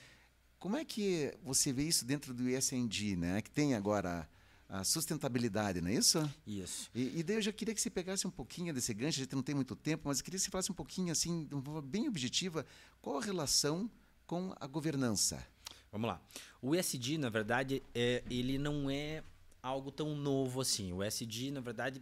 [0.59, 4.27] como é que você vê isso dentro do ISNG, né, que tem agora
[4.67, 6.29] a sustentabilidade, não é isso?
[6.47, 6.89] Isso.
[6.95, 9.35] E, e daí eu já queria que você pegasse um pouquinho desse gancho, a gente
[9.35, 11.61] não tem muito tempo, mas eu queria que você falasse um pouquinho, assim, de uma
[11.61, 12.65] forma bem objetiva,
[12.99, 13.89] qual a relação
[14.25, 15.45] com a governança?
[15.93, 16.19] Vamos lá.
[16.59, 19.23] O ESG, na verdade, é, ele não é
[19.61, 20.91] algo tão novo assim.
[20.91, 22.01] O ESG, na verdade,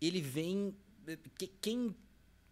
[0.00, 0.74] ele vem.
[1.60, 1.94] Quem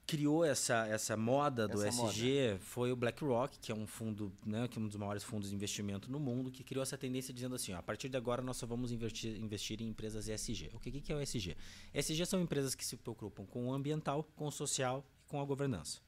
[0.07, 2.59] criou essa, essa moda do essa ESG moda.
[2.61, 5.55] foi o BlackRock, que é um fundo, né, que é um dos maiores fundos de
[5.55, 8.59] investimento no mundo, que criou essa tendência dizendo assim: ó, a partir de agora nós
[8.59, 10.71] só vamos investir, investir em empresas ESG.
[10.75, 11.57] O que, que é o ESG?
[11.95, 15.45] ESG são empresas que se preocupam com o ambiental, com o social e com a
[15.47, 15.99] governança.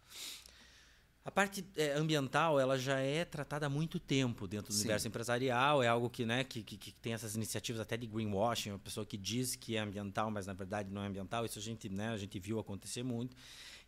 [1.29, 4.81] A parte é, ambiental ela já é tratada há muito tempo dentro do Sim.
[4.81, 5.83] universo empresarial.
[5.83, 9.05] É algo que, né, que, que, que, tem essas iniciativas até de greenwashing, uma pessoa
[9.05, 11.45] que diz que é ambiental, mas na verdade não é ambiental.
[11.45, 13.37] Isso a gente, né, a gente viu acontecer muito.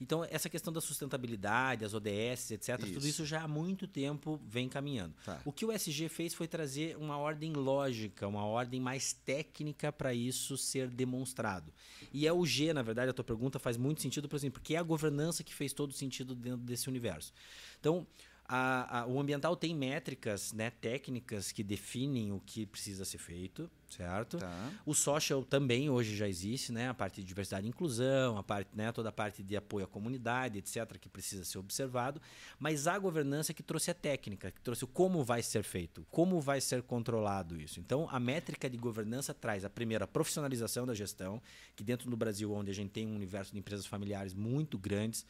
[0.00, 2.92] Então, essa questão da sustentabilidade, as ODS, etc., isso.
[2.94, 5.14] tudo isso já há muito tempo vem caminhando.
[5.24, 5.40] Tá.
[5.44, 10.14] O que o SG fez foi trazer uma ordem lógica, uma ordem mais técnica para
[10.14, 11.72] isso ser demonstrado.
[12.12, 14.74] E é o G, na verdade, a tua pergunta faz muito sentido, por exemplo, porque
[14.74, 17.32] é a governança que fez todo sentido dentro desse universo.
[17.78, 18.06] Então,
[18.52, 23.70] a, a, o ambiental tem métricas né, técnicas que definem o que precisa ser feito,
[23.88, 24.38] certo?
[24.38, 24.72] Tá.
[24.84, 26.88] O social também hoje já existe, né?
[26.88, 29.88] A parte de diversidade e inclusão, a parte, né, toda a parte de apoio à
[29.88, 32.20] comunidade, etc., que precisa ser observado.
[32.58, 36.40] Mas a governança que trouxe a técnica, que trouxe o como vai ser feito, como
[36.40, 37.78] vai ser controlado isso.
[37.78, 41.40] Então, a métrica de governança traz a primeira a profissionalização da gestão,
[41.76, 45.24] que dentro do Brasil, onde a gente tem um universo de empresas familiares muito grandes,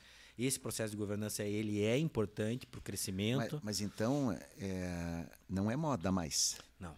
[0.47, 3.57] esse processo de governança ele é importante para o crescimento.
[3.57, 6.57] Mas, mas então é, não é moda mais.
[6.79, 6.95] Não.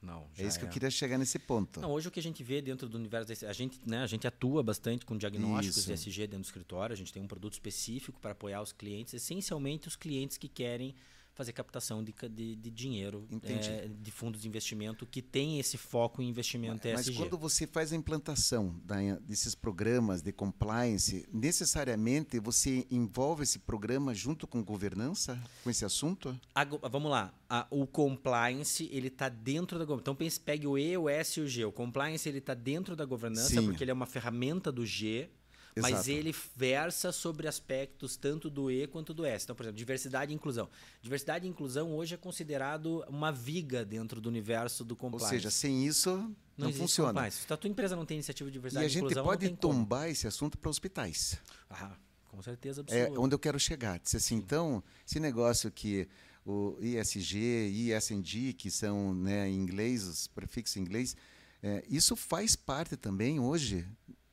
[0.00, 1.80] Não, é isso que eu queria chegar nesse ponto.
[1.80, 4.06] Não, hoje o que a gente vê dentro do universo desse, a gente, né, a
[4.06, 5.86] gente atua bastante com diagnósticos isso.
[5.88, 9.12] de SG dentro do escritório, a gente tem um produto específico para apoiar os clientes,
[9.12, 10.94] essencialmente os clientes que querem
[11.38, 16.20] fazer captação de, de, de dinheiro é, de fundos de investimento que tem esse foco
[16.20, 17.10] em investimento mas, ESG.
[17.12, 23.60] Mas quando você faz a implantação da, desses programas de compliance, necessariamente você envolve esse
[23.60, 26.36] programa junto com governança, com esse assunto?
[26.52, 27.32] A, vamos lá.
[27.48, 30.02] A, o compliance ele está dentro da governança.
[30.02, 31.64] Então pense, pegue o E, o S e o G.
[31.64, 33.64] O compliance ele está dentro da governança Sim.
[33.64, 35.30] porque ele é uma ferramenta do G
[35.78, 35.94] Exato.
[35.94, 39.44] Mas ele versa sobre aspectos tanto do E quanto do S.
[39.44, 40.68] Então, por exemplo, diversidade e inclusão.
[41.00, 45.26] Diversidade e inclusão hoje é considerado uma viga dentro do universo do compliance.
[45.26, 46.10] Ou seja, sem isso
[46.56, 47.12] não, não funciona.
[47.12, 47.46] Compliance.
[47.46, 49.56] Se a tua empresa não tem iniciativa de diversidade e, e inclusão, a gente pode
[49.56, 50.12] tombar como.
[50.12, 51.38] esse assunto para hospitais.
[51.70, 53.14] Ah, com certeza é absoluta.
[53.14, 53.98] É onde eu quero chegar.
[53.98, 56.08] Dizer assim, então, esse negócio que
[56.44, 61.16] o ISG, ISNG, que são né, em inglês, os prefixos em inglês,
[61.62, 63.86] é, isso faz parte também hoje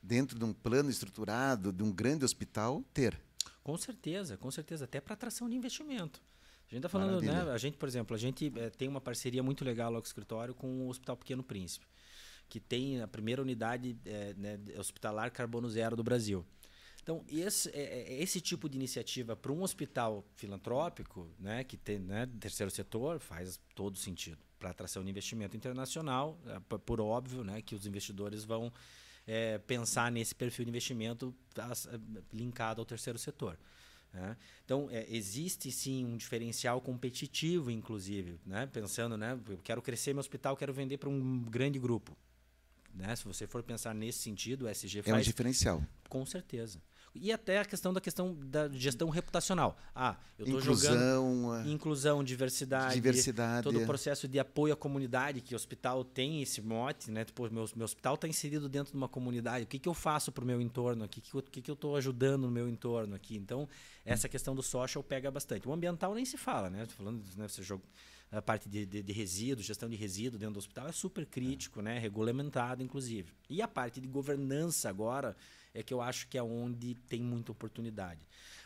[0.06, 3.20] dentro de um plano estruturado de um grande hospital ter.
[3.62, 6.22] Com certeza, com certeza, até para atração de investimento.
[6.68, 7.44] A gente está falando, Maravilha.
[7.44, 7.52] né?
[7.52, 10.06] A gente, por exemplo, a gente é, tem uma parceria muito legal lá com o
[10.06, 11.86] escritório com o Hospital Pequeno Príncipe,
[12.48, 16.44] que tem a primeira unidade é, né, hospitalar carbono zero do Brasil.
[17.02, 22.28] Então, esse, é, esse tipo de iniciativa para um hospital filantrópico, né, que tem né,
[22.40, 24.38] terceiro setor, faz todo sentido.
[24.58, 26.40] Para atração de investimento internacional,
[26.84, 28.72] por óbvio né, que os investidores vão
[29.26, 31.34] é, pensar nesse perfil de investimento
[32.32, 33.58] linkado ao terceiro setor.
[34.12, 34.36] Né?
[34.64, 38.38] Então, é, existe sim um diferencial competitivo, inclusive.
[38.46, 38.66] Né?
[38.66, 42.16] Pensando, né, eu quero crescer meu hospital, quero vender para um grande grupo.
[42.94, 43.14] Né?
[43.14, 45.16] Se você for pensar nesse sentido, o SG faz.
[45.16, 45.82] É um diferencial.
[46.08, 46.80] Com certeza.
[47.20, 49.76] E até a questão da questão da gestão reputacional.
[49.94, 51.68] Ah, eu estou jogando é.
[51.68, 56.60] inclusão, diversidade, diversidade, todo o processo de apoio à comunidade que o hospital tem esse
[56.60, 57.24] mote, né?
[57.24, 59.64] Tipo, meu, meu hospital está inserido dentro de uma comunidade.
[59.64, 61.22] O que, que eu faço para o meu entorno aqui?
[61.32, 63.36] O que, que eu estou ajudando no meu entorno aqui?
[63.36, 63.68] Então,
[64.04, 65.68] essa questão do social pega bastante.
[65.68, 66.86] O ambiental nem se fala, né?
[66.86, 67.48] Tô falando, né?
[67.48, 67.82] Você joga
[68.30, 71.80] a parte de, de, de resíduos, gestão de resíduos dentro do hospital é super crítico,
[71.80, 71.98] né?
[71.98, 73.32] Regulamentado, inclusive.
[73.48, 75.36] E a parte de governança agora
[75.76, 78.20] é que eu acho que é onde tem muita oportunidade.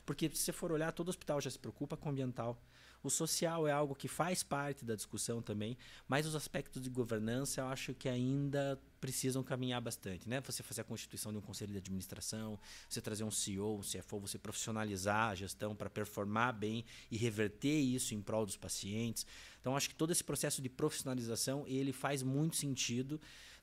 [0.06, 2.62] Porque se você for olhar, todo hospital já se preocupa com o ambiental.
[3.02, 7.62] O social é algo que faz parte da discussão também, mas os aspectos de governança
[7.62, 10.42] eu acho que ainda precisam caminhar bastante, né?
[10.42, 14.20] Você fazer a constituição de um conselho de administração, você trazer um CEO, um CFO,
[14.20, 19.26] você profissionalizar a gestão para performar bem e reverter isso em prol dos pacientes.
[19.62, 23.18] Então acho que todo esse processo de profissionalização ele faz muito sentido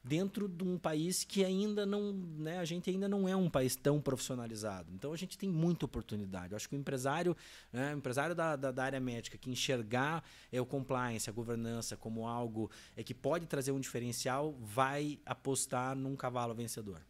[0.08, 3.76] dentro de um país que ainda não, né, a gente ainda não é um país
[3.76, 4.90] tão profissionalizado.
[4.94, 6.54] Então a gente tem muita oportunidade.
[6.54, 7.36] Eu acho que o empresário,
[7.72, 11.98] né, o empresário da, da, da, área médica que enxergar é, o compliance, a governança
[11.98, 17.02] como algo é, que pode trazer um diferencial, vai apostar num cavalo vencedor.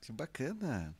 [0.00, 0.94] Que bacana.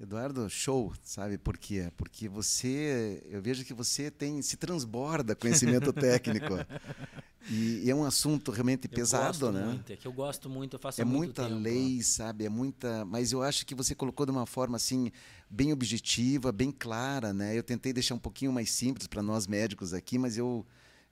[0.00, 1.92] Eduardo, show, sabe por quê?
[1.94, 6.54] Porque você, eu vejo que você tem, se transborda conhecimento técnico.
[7.50, 9.66] E, e, é um assunto realmente eu pesado, né?
[9.66, 11.60] Muito, é que eu gosto muito, eu faço É muita tempo.
[11.60, 12.46] lei, sabe?
[12.46, 15.12] É muita, mas eu acho que você colocou de uma forma assim
[15.50, 17.56] bem objetiva, bem clara, né?
[17.56, 20.64] Eu tentei deixar um pouquinho mais simples para nós médicos aqui, mas eu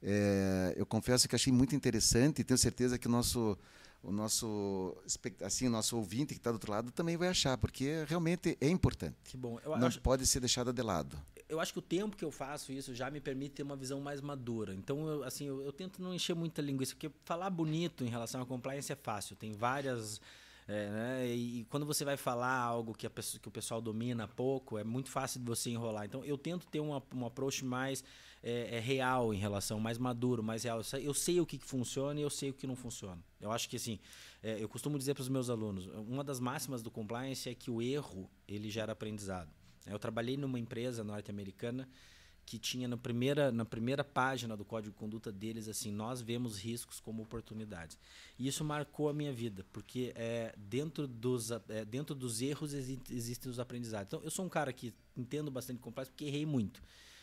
[0.03, 3.59] é, eu confesso que achei muito interessante e tenho certeza que o nosso
[4.03, 4.97] o nosso
[5.43, 8.69] assim o nosso ouvinte que está do outro lado também vai achar porque realmente é
[8.69, 11.19] importante que bom eu não acho, pode ser deixado de lado
[11.49, 14.01] eu acho que o tempo que eu faço isso já me permite ter uma visão
[14.01, 18.05] mais madura então eu, assim eu, eu tento não encher muita linguiça porque falar bonito
[18.05, 20.21] em relação à compliance é fácil tem várias
[20.69, 21.27] é, né?
[21.27, 24.85] E quando você vai falar algo que, a pessoa, que o pessoal domina pouco, é
[24.85, 26.05] muito fácil de você enrolar.
[26.05, 28.05] Então, eu tento ter um, um approach mais
[28.43, 30.81] é, é real em relação, mais maduro, mais real.
[31.03, 33.23] Eu sei o que, que funciona e eu sei o que não funciona.
[33.41, 33.99] Eu acho que assim,
[34.43, 37.71] é, eu costumo dizer para os meus alunos, uma das máximas do compliance é que
[37.71, 39.51] o erro ele gera aprendizado.
[39.87, 41.89] Eu trabalhei numa empresa norte-americana
[42.49, 46.59] que tinha na primeira, na primeira página do código de conduta deles assim, nós vemos
[46.59, 47.99] riscos como oportunidades.
[48.39, 53.51] E isso marcou a minha vida, porque é, dentro, dos, é, dentro dos erros existem
[53.51, 54.07] os aprendizados.
[54.07, 56.83] Então, eu sou um cara que entendo bastante compliance porque errei muito.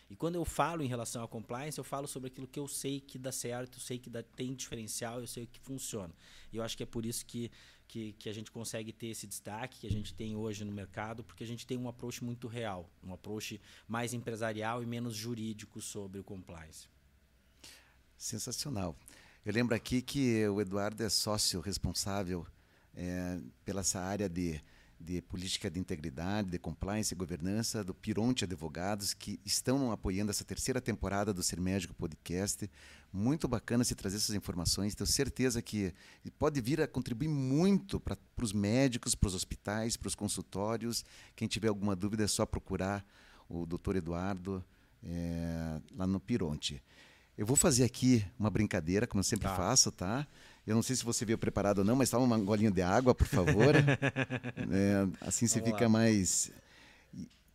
[0.09, 2.99] E quando eu falo em relação à compliance, eu falo sobre aquilo que eu sei
[2.99, 6.13] que dá certo, eu sei que dá, tem diferencial, eu sei que funciona.
[6.53, 7.51] E eu acho que é por isso que,
[7.87, 11.23] que, que, a gente consegue ter esse destaque que a gente tem hoje no mercado,
[11.23, 15.81] porque a gente tem um approach muito real, um approach mais empresarial e menos jurídico
[15.81, 16.87] sobre o compliance.
[18.15, 18.95] Sensacional.
[19.43, 22.45] Eu lembro aqui que o Eduardo é sócio responsável
[22.95, 24.61] é, pela essa área de
[25.05, 30.43] de política de integridade, de compliance e governança do Pironte Advogados, que estão apoiando essa
[30.43, 32.67] terceira temporada do Ser Médico Podcast.
[33.13, 34.95] Muito bacana se trazer essas informações.
[34.95, 35.93] Tenho certeza que
[36.39, 41.05] pode vir a contribuir muito para os médicos, para os hospitais, para os consultórios.
[41.35, 43.05] Quem tiver alguma dúvida é só procurar
[43.47, 44.65] o doutor Eduardo
[45.03, 46.81] é, lá no Pironte.
[47.37, 49.55] Eu vou fazer aqui uma brincadeira, como eu sempre tá.
[49.55, 50.25] faço, tá?
[50.65, 53.13] Eu não sei se você veio preparado ou não, mas toma uma golinha de água,
[53.13, 53.75] por favor.
[54.71, 55.89] é, assim você fica lá.
[55.89, 56.51] mais.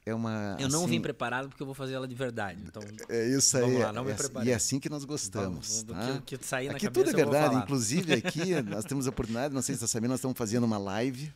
[0.07, 0.93] É uma, eu não assim...
[0.93, 2.63] vim preparado porque eu vou fazer ela de verdade.
[2.67, 3.65] Então, é isso aí.
[3.65, 4.49] Vamos lá, não me é, preparei.
[4.49, 5.85] E é assim que nós gostamos.
[5.87, 6.23] Vamos, tá?
[6.25, 7.57] que, que sair na aqui cabeça, tudo é verdade.
[7.57, 10.65] Inclusive aqui nós temos a oportunidade, não sei se você está sabendo, nós estamos fazendo
[10.65, 11.33] uma live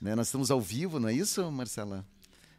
[0.00, 0.14] Né?
[0.14, 2.04] Nós estamos ao vivo, não é isso, Marcela?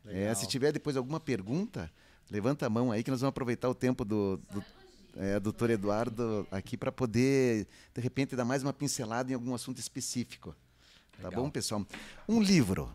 [0.07, 1.91] É, se tiver depois alguma pergunta,
[2.29, 4.63] levanta a mão aí que nós vamos aproveitar o tempo do, do
[5.15, 9.79] é, doutor Eduardo aqui para poder, de repente, dar mais uma pincelada em algum assunto
[9.79, 10.55] específico.
[11.21, 11.85] Tá bom, pessoal?
[12.27, 12.91] Um livro.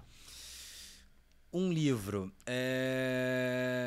[1.53, 2.33] Um livro.
[2.47, 3.81] É...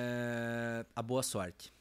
[0.96, 1.74] A Boa Sorte.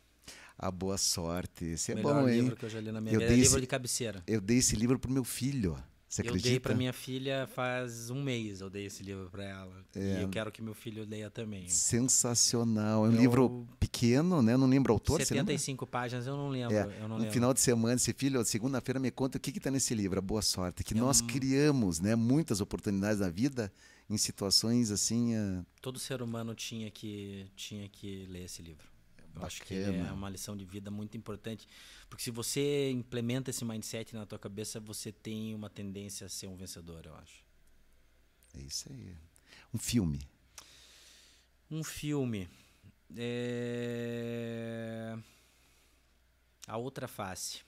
[0.59, 1.65] A Boa Sorte.
[1.65, 2.43] Esse é Melhor bom, hein?
[2.43, 3.33] livro que eu já li na minha eu vida.
[3.33, 4.23] É livro de cabeceira.
[4.27, 5.77] Eu dei esse livro pro meu filho.
[6.13, 6.51] Você eu acredita?
[6.51, 9.83] dei para minha filha faz um mês, eu dei esse livro para ela.
[9.97, 10.19] É.
[10.19, 11.67] E eu quero que meu filho leia também.
[11.71, 13.07] Sensacional.
[13.07, 13.19] É um eu...
[13.19, 14.55] livro pequeno, né?
[14.55, 15.23] Não lembro o autor.
[15.23, 16.77] 75 páginas, eu não lembro.
[16.77, 16.83] É.
[17.01, 17.33] Eu não no lembro.
[17.33, 20.43] final de semana, esse filho, segunda-feira, me conta o que está nesse livro, A Boa
[20.43, 20.85] Sorte.
[20.85, 23.73] Que é nós criamos né, muitas oportunidades na vida
[24.11, 25.35] em situações assim.
[25.35, 25.65] Uh...
[25.81, 28.92] Todo ser humano tinha que, tinha que ler esse livro.
[29.35, 31.67] Eu acho que é uma lição de vida muito importante.
[32.09, 36.47] Porque se você implementa esse mindset na tua cabeça, você tem uma tendência a ser
[36.47, 37.43] um vencedor, eu acho.
[38.55, 39.17] É isso aí.
[39.73, 40.21] Um filme.
[41.71, 42.49] Um filme.
[43.17, 45.17] É...
[46.67, 47.63] A Outra Face.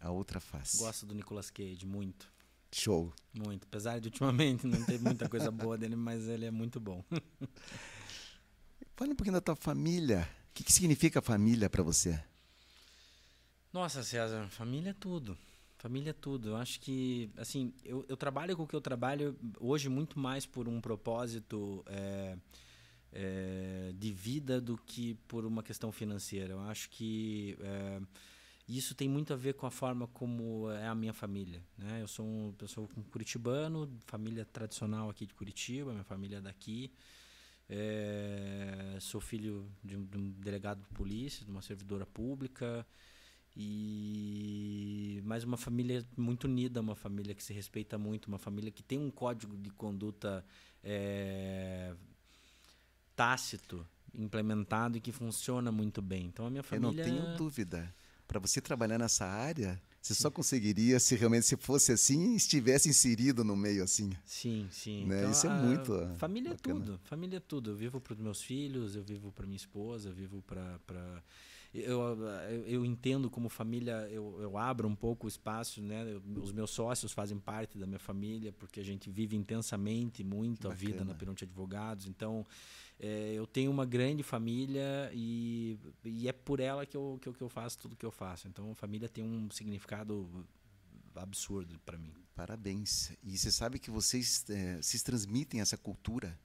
[0.00, 0.78] A Outra Face.
[0.78, 2.32] Gosto do Nicolas Cage, muito.
[2.72, 3.12] Show.
[3.32, 3.64] Muito.
[3.64, 7.04] Apesar de ultimamente não ter muita coisa boa dele, mas ele é muito bom.
[8.96, 10.28] Fala um pouquinho da tua família.
[10.58, 12.20] Que, que significa família para você?
[13.72, 15.38] Nossa, César, família é tudo.
[15.76, 16.48] Família é tudo.
[16.48, 20.46] Eu acho que, assim, eu, eu trabalho com o que eu trabalho hoje muito mais
[20.46, 22.36] por um propósito é,
[23.12, 26.54] é, de vida do que por uma questão financeira.
[26.54, 28.00] Eu acho que é,
[28.66, 31.62] isso tem muito a ver com a forma como é a minha família.
[31.78, 32.02] Né?
[32.02, 36.40] Eu sou um, eu sou um curitibano, família tradicional aqui de Curitiba, minha família é
[36.40, 36.90] daqui.
[37.68, 42.86] É, sou filho de um, de um, delegado de polícia, de uma servidora pública.
[43.56, 48.82] E mais uma família muito unida, uma família que se respeita muito, uma família que
[48.82, 50.44] tem um código de conduta
[50.82, 51.92] é,
[53.16, 56.26] tácito, implementado e que funciona muito bem.
[56.26, 57.02] Então a minha família.
[57.02, 57.92] Eu não tenho dúvida.
[58.28, 63.44] Para você trabalhar nessa área, você só conseguiria se realmente se fosse assim estivesse inserido
[63.44, 64.10] no meio assim.
[64.24, 65.04] Sim, sim.
[65.04, 65.20] Né?
[65.20, 66.10] Então, Isso é muito.
[66.16, 66.78] Família bacana.
[66.78, 67.00] é tudo.
[67.04, 67.70] Família é tudo.
[67.70, 71.22] Eu vivo para os meus filhos, eu vivo para minha esposa, eu vivo para pra
[71.74, 76.02] eu, eu, eu, entendo como família, eu, eu abro um pouco o espaço, né?
[76.14, 80.66] Eu, os meus sócios fazem parte da minha família, porque a gente vive intensamente muito
[80.66, 82.06] a vida na Peronte Advogados.
[82.06, 82.46] Então,
[83.00, 87.32] é, eu tenho uma grande família e, e é por ela que eu, que, eu,
[87.32, 88.48] que eu faço tudo que eu faço.
[88.48, 90.28] Então, a família tem um significado
[91.14, 92.12] absurdo para mim.
[92.34, 93.12] Parabéns.
[93.22, 96.38] E você sabe que vocês é, se transmitem essa cultura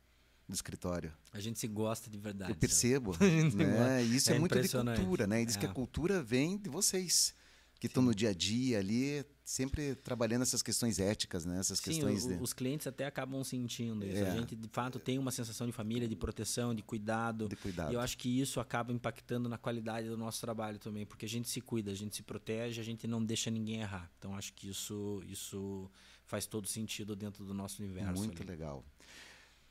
[0.47, 1.13] do escritório.
[1.31, 2.51] A gente se gosta de verdade.
[2.51, 3.15] Eu percebo.
[3.19, 4.03] né?
[4.03, 5.41] Isso é, é muito de cultura, né?
[5.41, 5.59] E diz é.
[5.59, 5.73] que a é.
[5.73, 7.33] cultura vem de vocês,
[7.79, 11.59] que estão no dia a dia ali, sempre trabalhando essas questões éticas, né?
[11.59, 12.25] Essas Sim, questões.
[12.25, 12.41] O, de...
[12.41, 14.23] Os clientes até acabam sentindo isso.
[14.23, 14.31] É.
[14.31, 17.49] A gente, de fato, tem uma sensação de família, de proteção, de cuidado.
[17.49, 17.91] De cuidado.
[17.91, 21.29] E eu acho que isso acaba impactando na qualidade do nosso trabalho também, porque a
[21.29, 24.09] gente se cuida, a gente se protege, a gente não deixa ninguém errar.
[24.17, 25.89] Então, acho que isso, isso
[26.25, 28.13] faz todo sentido dentro do nosso universo.
[28.13, 28.49] Muito ali.
[28.49, 28.83] legal.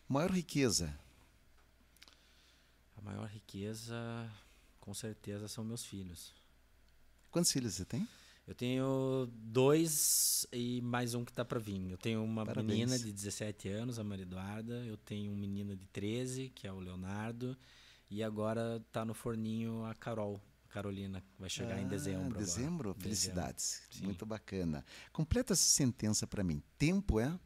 [0.06, 0.94] Maior riqueza?
[2.96, 4.30] A maior riqueza,
[4.78, 6.34] com certeza, são meus filhos.
[7.30, 8.06] Quantos filhos você tem?
[8.47, 11.90] Eu tenho dois e mais um que está para vir.
[11.90, 12.66] Eu tenho uma Parabéns.
[12.66, 14.84] menina de 17 anos, a Maria Eduarda.
[14.84, 17.57] Eu tenho um menino de 13, que é o Leonardo.
[18.11, 22.38] E agora está no forninho a Carol, Carolina, vai chegar ah, em dezembro.
[22.38, 22.90] Dezembro?
[22.90, 23.03] Agora.
[23.03, 23.82] Felicidades.
[23.88, 24.07] Dezembro.
[24.09, 24.84] Muito bacana.
[25.12, 26.62] Completa essa sentença para mim.
[26.76, 27.38] Tempo é?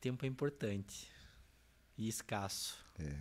[0.00, 1.08] tempo é importante
[1.96, 2.78] e escasso.
[2.98, 3.14] É,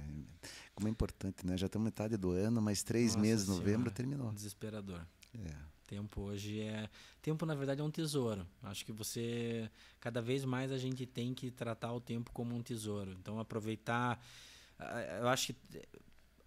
[0.73, 1.57] como é importante, né?
[1.57, 4.31] Já estamos metade do ano, mas três Nossa meses, senhora, novembro, terminou.
[4.31, 5.05] Desesperador.
[5.45, 5.67] É.
[5.87, 6.89] Tempo hoje é.
[7.21, 8.45] Tempo, na verdade, é um tesouro.
[8.63, 9.69] Acho que você.
[9.99, 13.11] Cada vez mais a gente tem que tratar o tempo como um tesouro.
[13.11, 14.21] Então, aproveitar.
[15.19, 15.55] Eu acho que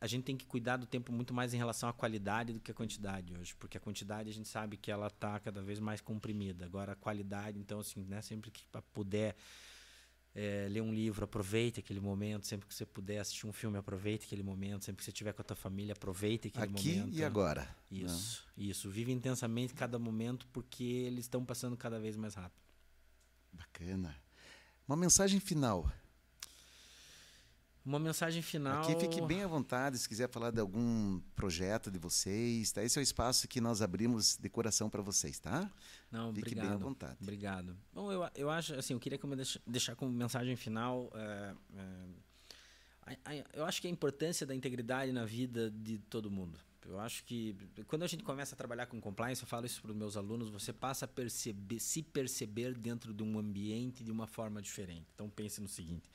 [0.00, 2.70] a gente tem que cuidar do tempo muito mais em relação à qualidade do que
[2.70, 6.00] à quantidade hoje, porque a quantidade a gente sabe que ela está cada vez mais
[6.00, 6.64] comprimida.
[6.64, 8.64] Agora a qualidade, então assim, né, sempre que
[8.94, 9.36] puder
[10.34, 12.46] é, ler um livro, aproveite aquele momento.
[12.46, 14.84] Sempre que você puder assistir um filme, aproveite aquele momento.
[14.84, 17.08] Sempre que você estiver com a tua família, aproveite aquele Aqui momento.
[17.08, 17.76] Aqui e agora.
[17.90, 18.64] Isso, Não.
[18.64, 18.90] isso.
[18.90, 22.60] Vive intensamente cada momento porque eles estão passando cada vez mais rápido.
[23.52, 24.16] Bacana.
[24.86, 25.90] Uma mensagem final
[27.84, 28.82] uma mensagem final.
[28.82, 32.70] Aqui fique bem à vontade se quiser falar de algum projeto de vocês.
[32.72, 32.82] Tá?
[32.82, 35.70] Esse é o espaço que nós abrimos de coração para vocês, tá?
[36.10, 37.16] Não, fique obrigado, bem à vontade.
[37.20, 37.76] Obrigado.
[37.92, 39.18] Bom, eu, eu acho assim, eu queria
[39.66, 41.10] deixar como mensagem final.
[41.14, 41.54] É,
[43.26, 46.58] é, eu acho que a importância da integridade na vida de todo mundo.
[46.86, 47.56] Eu acho que
[47.86, 50.48] quando a gente começa a trabalhar com compliance, eu falo isso para os meus alunos,
[50.48, 55.06] você passa a perceber, se perceber dentro de um ambiente de uma forma diferente.
[55.14, 56.10] Então pense no seguinte: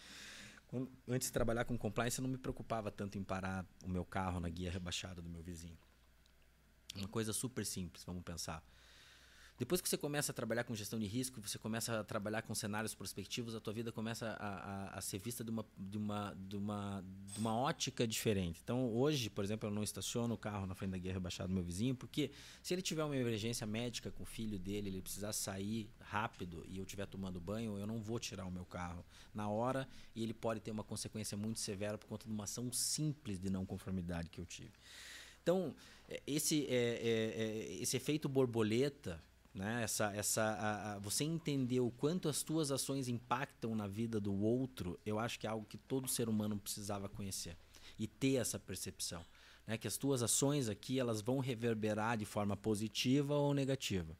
[1.07, 4.39] antes de trabalhar com compliance, eu não me preocupava tanto em parar o meu carro
[4.39, 5.78] na guia rebaixada do meu vizinho.
[6.95, 8.63] Uma coisa super simples, vamos pensar.
[9.57, 12.53] Depois que você começa a trabalhar com gestão de risco, você começa a trabalhar com
[12.53, 16.35] cenários prospectivos, a tua vida começa a, a, a, ser vista de uma, de, uma,
[16.37, 17.03] de, uma,
[17.33, 18.59] de uma ótica diferente.
[18.61, 21.53] Então, hoje, por exemplo, eu não estaciono o carro na frente da guia rebaixada do
[21.53, 22.31] meu vizinho, porque
[22.61, 26.77] se ele tiver uma emergência médica com o filho dele, ele precisar sair rápido e
[26.77, 30.33] eu estiver tomando banho, eu não vou tirar o meu carro na hora e ele
[30.33, 34.29] pode ter uma consequência muito severa por conta de uma ação simples de não conformidade
[34.29, 34.73] que eu tive.
[35.41, 35.73] Então,
[36.09, 39.23] é, esse, é, é, é, esse efeito borboleta
[39.55, 39.83] né?
[39.83, 44.35] Essa, essa, a, a, você entender o quanto as tuas ações impactam na vida do
[44.35, 47.55] outro, eu acho que é algo que todo ser humano precisava conhecer
[47.97, 49.25] e ter essa percepção.
[49.65, 49.77] Né?
[49.77, 54.15] Que as tuas ações aqui elas vão reverberar de forma positiva ou negativa.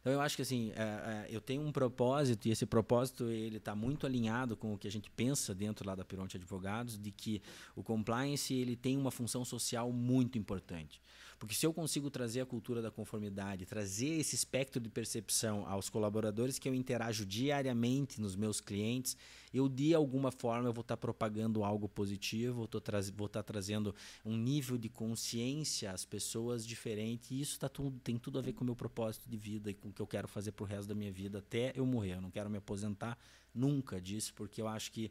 [0.00, 3.58] Então eu acho que assim, é, é, eu tenho um propósito e esse propósito ele
[3.58, 7.10] está muito alinhado com o que a gente pensa dentro lá da Pironte Advogados, de
[7.10, 7.42] que
[7.76, 11.02] o compliance ele tem uma função social muito importante.
[11.40, 15.88] Porque se eu consigo trazer a cultura da conformidade, trazer esse espectro de percepção aos
[15.88, 19.16] colaboradores que eu interajo diariamente nos meus clientes,
[19.52, 22.68] eu de alguma forma eu vou estar propagando algo positivo,
[23.16, 27.34] vou estar trazendo um nível de consciência às pessoas diferente.
[27.34, 29.74] E isso tá tudo, tem tudo a ver com o meu propósito de vida e
[29.74, 32.16] com o que eu quero fazer para o resto da minha vida até eu morrer.
[32.16, 33.16] Eu não quero me aposentar
[33.54, 35.10] nunca disso, porque eu acho que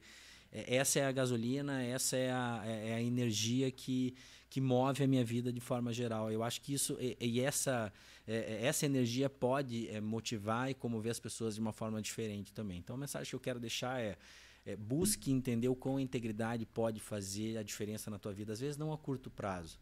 [0.51, 4.15] é, essa é a gasolina, essa é a, é, é a energia que,
[4.49, 6.31] que move a minha vida de forma geral.
[6.31, 7.93] Eu acho que isso e, e essa,
[8.27, 12.51] é, é, essa energia pode é, motivar e comover as pessoas de uma forma diferente
[12.51, 12.79] também.
[12.79, 14.17] Então a mensagem que eu quero deixar é,
[14.65, 18.59] é busque entender o quão a integridade pode fazer a diferença na tua vida, às
[18.59, 19.79] vezes não a curto prazo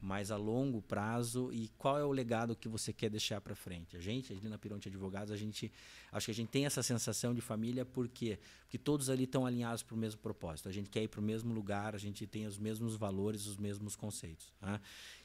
[0.00, 3.96] mas a longo prazo e qual é o legado que você quer deixar para frente.
[3.96, 5.70] A gente, ali na Pironte Advogados, a gente
[6.10, 8.38] acho que a gente tem essa sensação de família porque
[8.70, 10.68] porque todos ali estão alinhados para o mesmo propósito.
[10.68, 13.56] A gente quer ir para o mesmo lugar, a gente tem os mesmos valores, os
[13.56, 14.52] mesmos conceitos.
[14.62, 14.80] Né?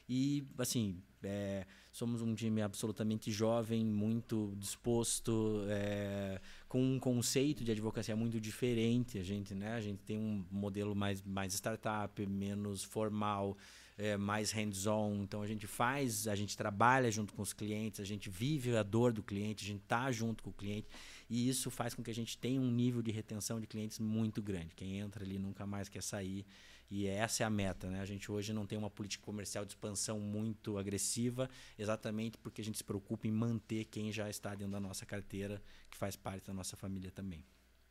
[0.08, 7.70] E assim, é, somos um time absolutamente jovem, muito disposto, é, com um conceito de
[7.70, 9.16] advocacia muito diferente.
[9.16, 13.56] A gente, né, a gente tem um modelo mais mais startup, menos formal
[13.96, 15.22] é, mais hands-on.
[15.22, 18.82] Então a gente faz, a gente trabalha junto com os clientes, a gente vive a
[18.82, 20.88] dor do cliente, a gente está junto com o cliente.
[21.28, 24.42] E isso faz com que a gente tenha um nível de retenção de clientes muito
[24.42, 24.74] grande.
[24.74, 26.46] Quem entra ali nunca mais quer sair.
[26.88, 27.90] E essa é a meta.
[27.90, 28.00] Né?
[28.00, 32.64] A gente hoje não tem uma política comercial de expansão muito agressiva, exatamente porque a
[32.64, 36.46] gente se preocupa em manter quem já está dentro da nossa carteira, que faz parte
[36.46, 37.44] da nossa família também.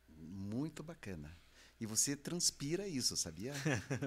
[0.08, 1.45] Muito bacana.
[1.78, 3.52] E você transpira isso, sabia?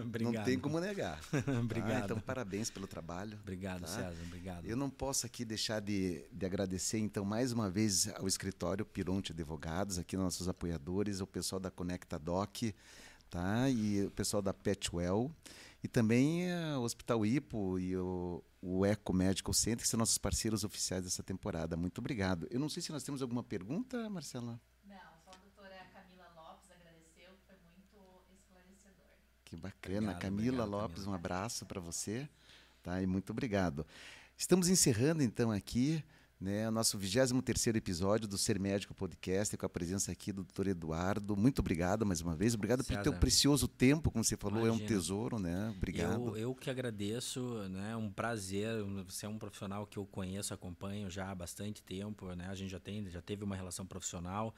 [0.03, 0.33] obrigado.
[0.37, 1.19] Não tem como negar.
[1.61, 1.99] obrigado.
[1.99, 2.05] Tá?
[2.05, 3.37] Então, parabéns pelo trabalho.
[3.41, 3.87] Obrigado, tá?
[3.87, 4.23] César.
[4.25, 4.65] Obrigado.
[4.65, 9.31] Eu não posso aqui deixar de, de agradecer, então, mais uma vez ao escritório Pironte
[9.31, 12.57] Advogados, aqui nossos apoiadores, o pessoal da Conecta Doc,
[13.29, 13.69] tá?
[13.69, 15.31] E o pessoal da Petwell.
[15.83, 20.17] E também eh, o Hospital Ipo e o, o Eco Medical Center, que são nossos
[20.17, 21.77] parceiros oficiais dessa temporada.
[21.77, 22.47] Muito obrigado.
[22.51, 24.59] Eu não sei se nós temos alguma pergunta, Marcela.
[29.49, 29.97] Que bacana.
[29.97, 31.11] Obrigado, Camila obrigado, Lopes, Camila.
[31.11, 32.29] um abraço para você.
[32.83, 33.01] Tá?
[33.01, 33.85] E muito obrigado.
[34.37, 36.03] Estamos encerrando então aqui
[36.39, 40.67] né, o nosso 23 episódio do Ser Médico Podcast, com a presença aqui do doutor
[40.67, 41.35] Eduardo.
[41.35, 42.53] Muito obrigado mais uma vez.
[42.53, 42.99] Obrigado César.
[42.99, 44.81] por teu precioso tempo, como você falou, Imagina.
[44.81, 45.73] é um tesouro, né?
[45.75, 46.29] Obrigado.
[46.29, 47.91] Eu, eu que agradeço, né?
[47.93, 48.83] É um prazer.
[49.07, 52.47] Você é um profissional que eu conheço, acompanho já há bastante tempo, né?
[52.47, 54.53] A gente já tem, já teve uma relação profissional.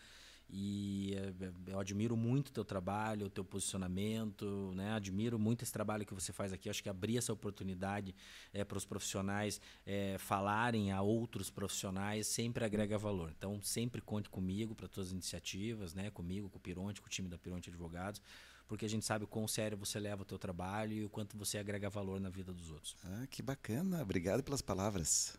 [0.53, 4.91] E eh, eu admiro muito o teu trabalho, o teu posicionamento, né?
[4.91, 6.69] Admiro muito esse trabalho que você faz aqui.
[6.69, 8.13] Acho que abrir essa oportunidade
[8.53, 13.33] é, para os profissionais é, falarem a outros profissionais sempre agrega valor.
[13.37, 16.11] Então, sempre conte comigo para tuas iniciativas, né?
[16.11, 18.21] Comigo, com o Pironte, com o time da Pironte Advogados,
[18.67, 21.37] porque a gente sabe o quão sério você leva o teu trabalho e o quanto
[21.37, 22.97] você agrega valor na vida dos outros.
[23.05, 24.01] Ah, que bacana.
[24.01, 25.37] Obrigado pelas palavras.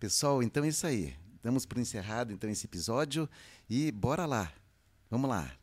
[0.00, 1.14] Pessoal, então é isso aí.
[1.42, 3.28] Damos por encerrado então esse episódio
[3.68, 4.52] e bora lá.
[5.10, 5.61] Vamos lá.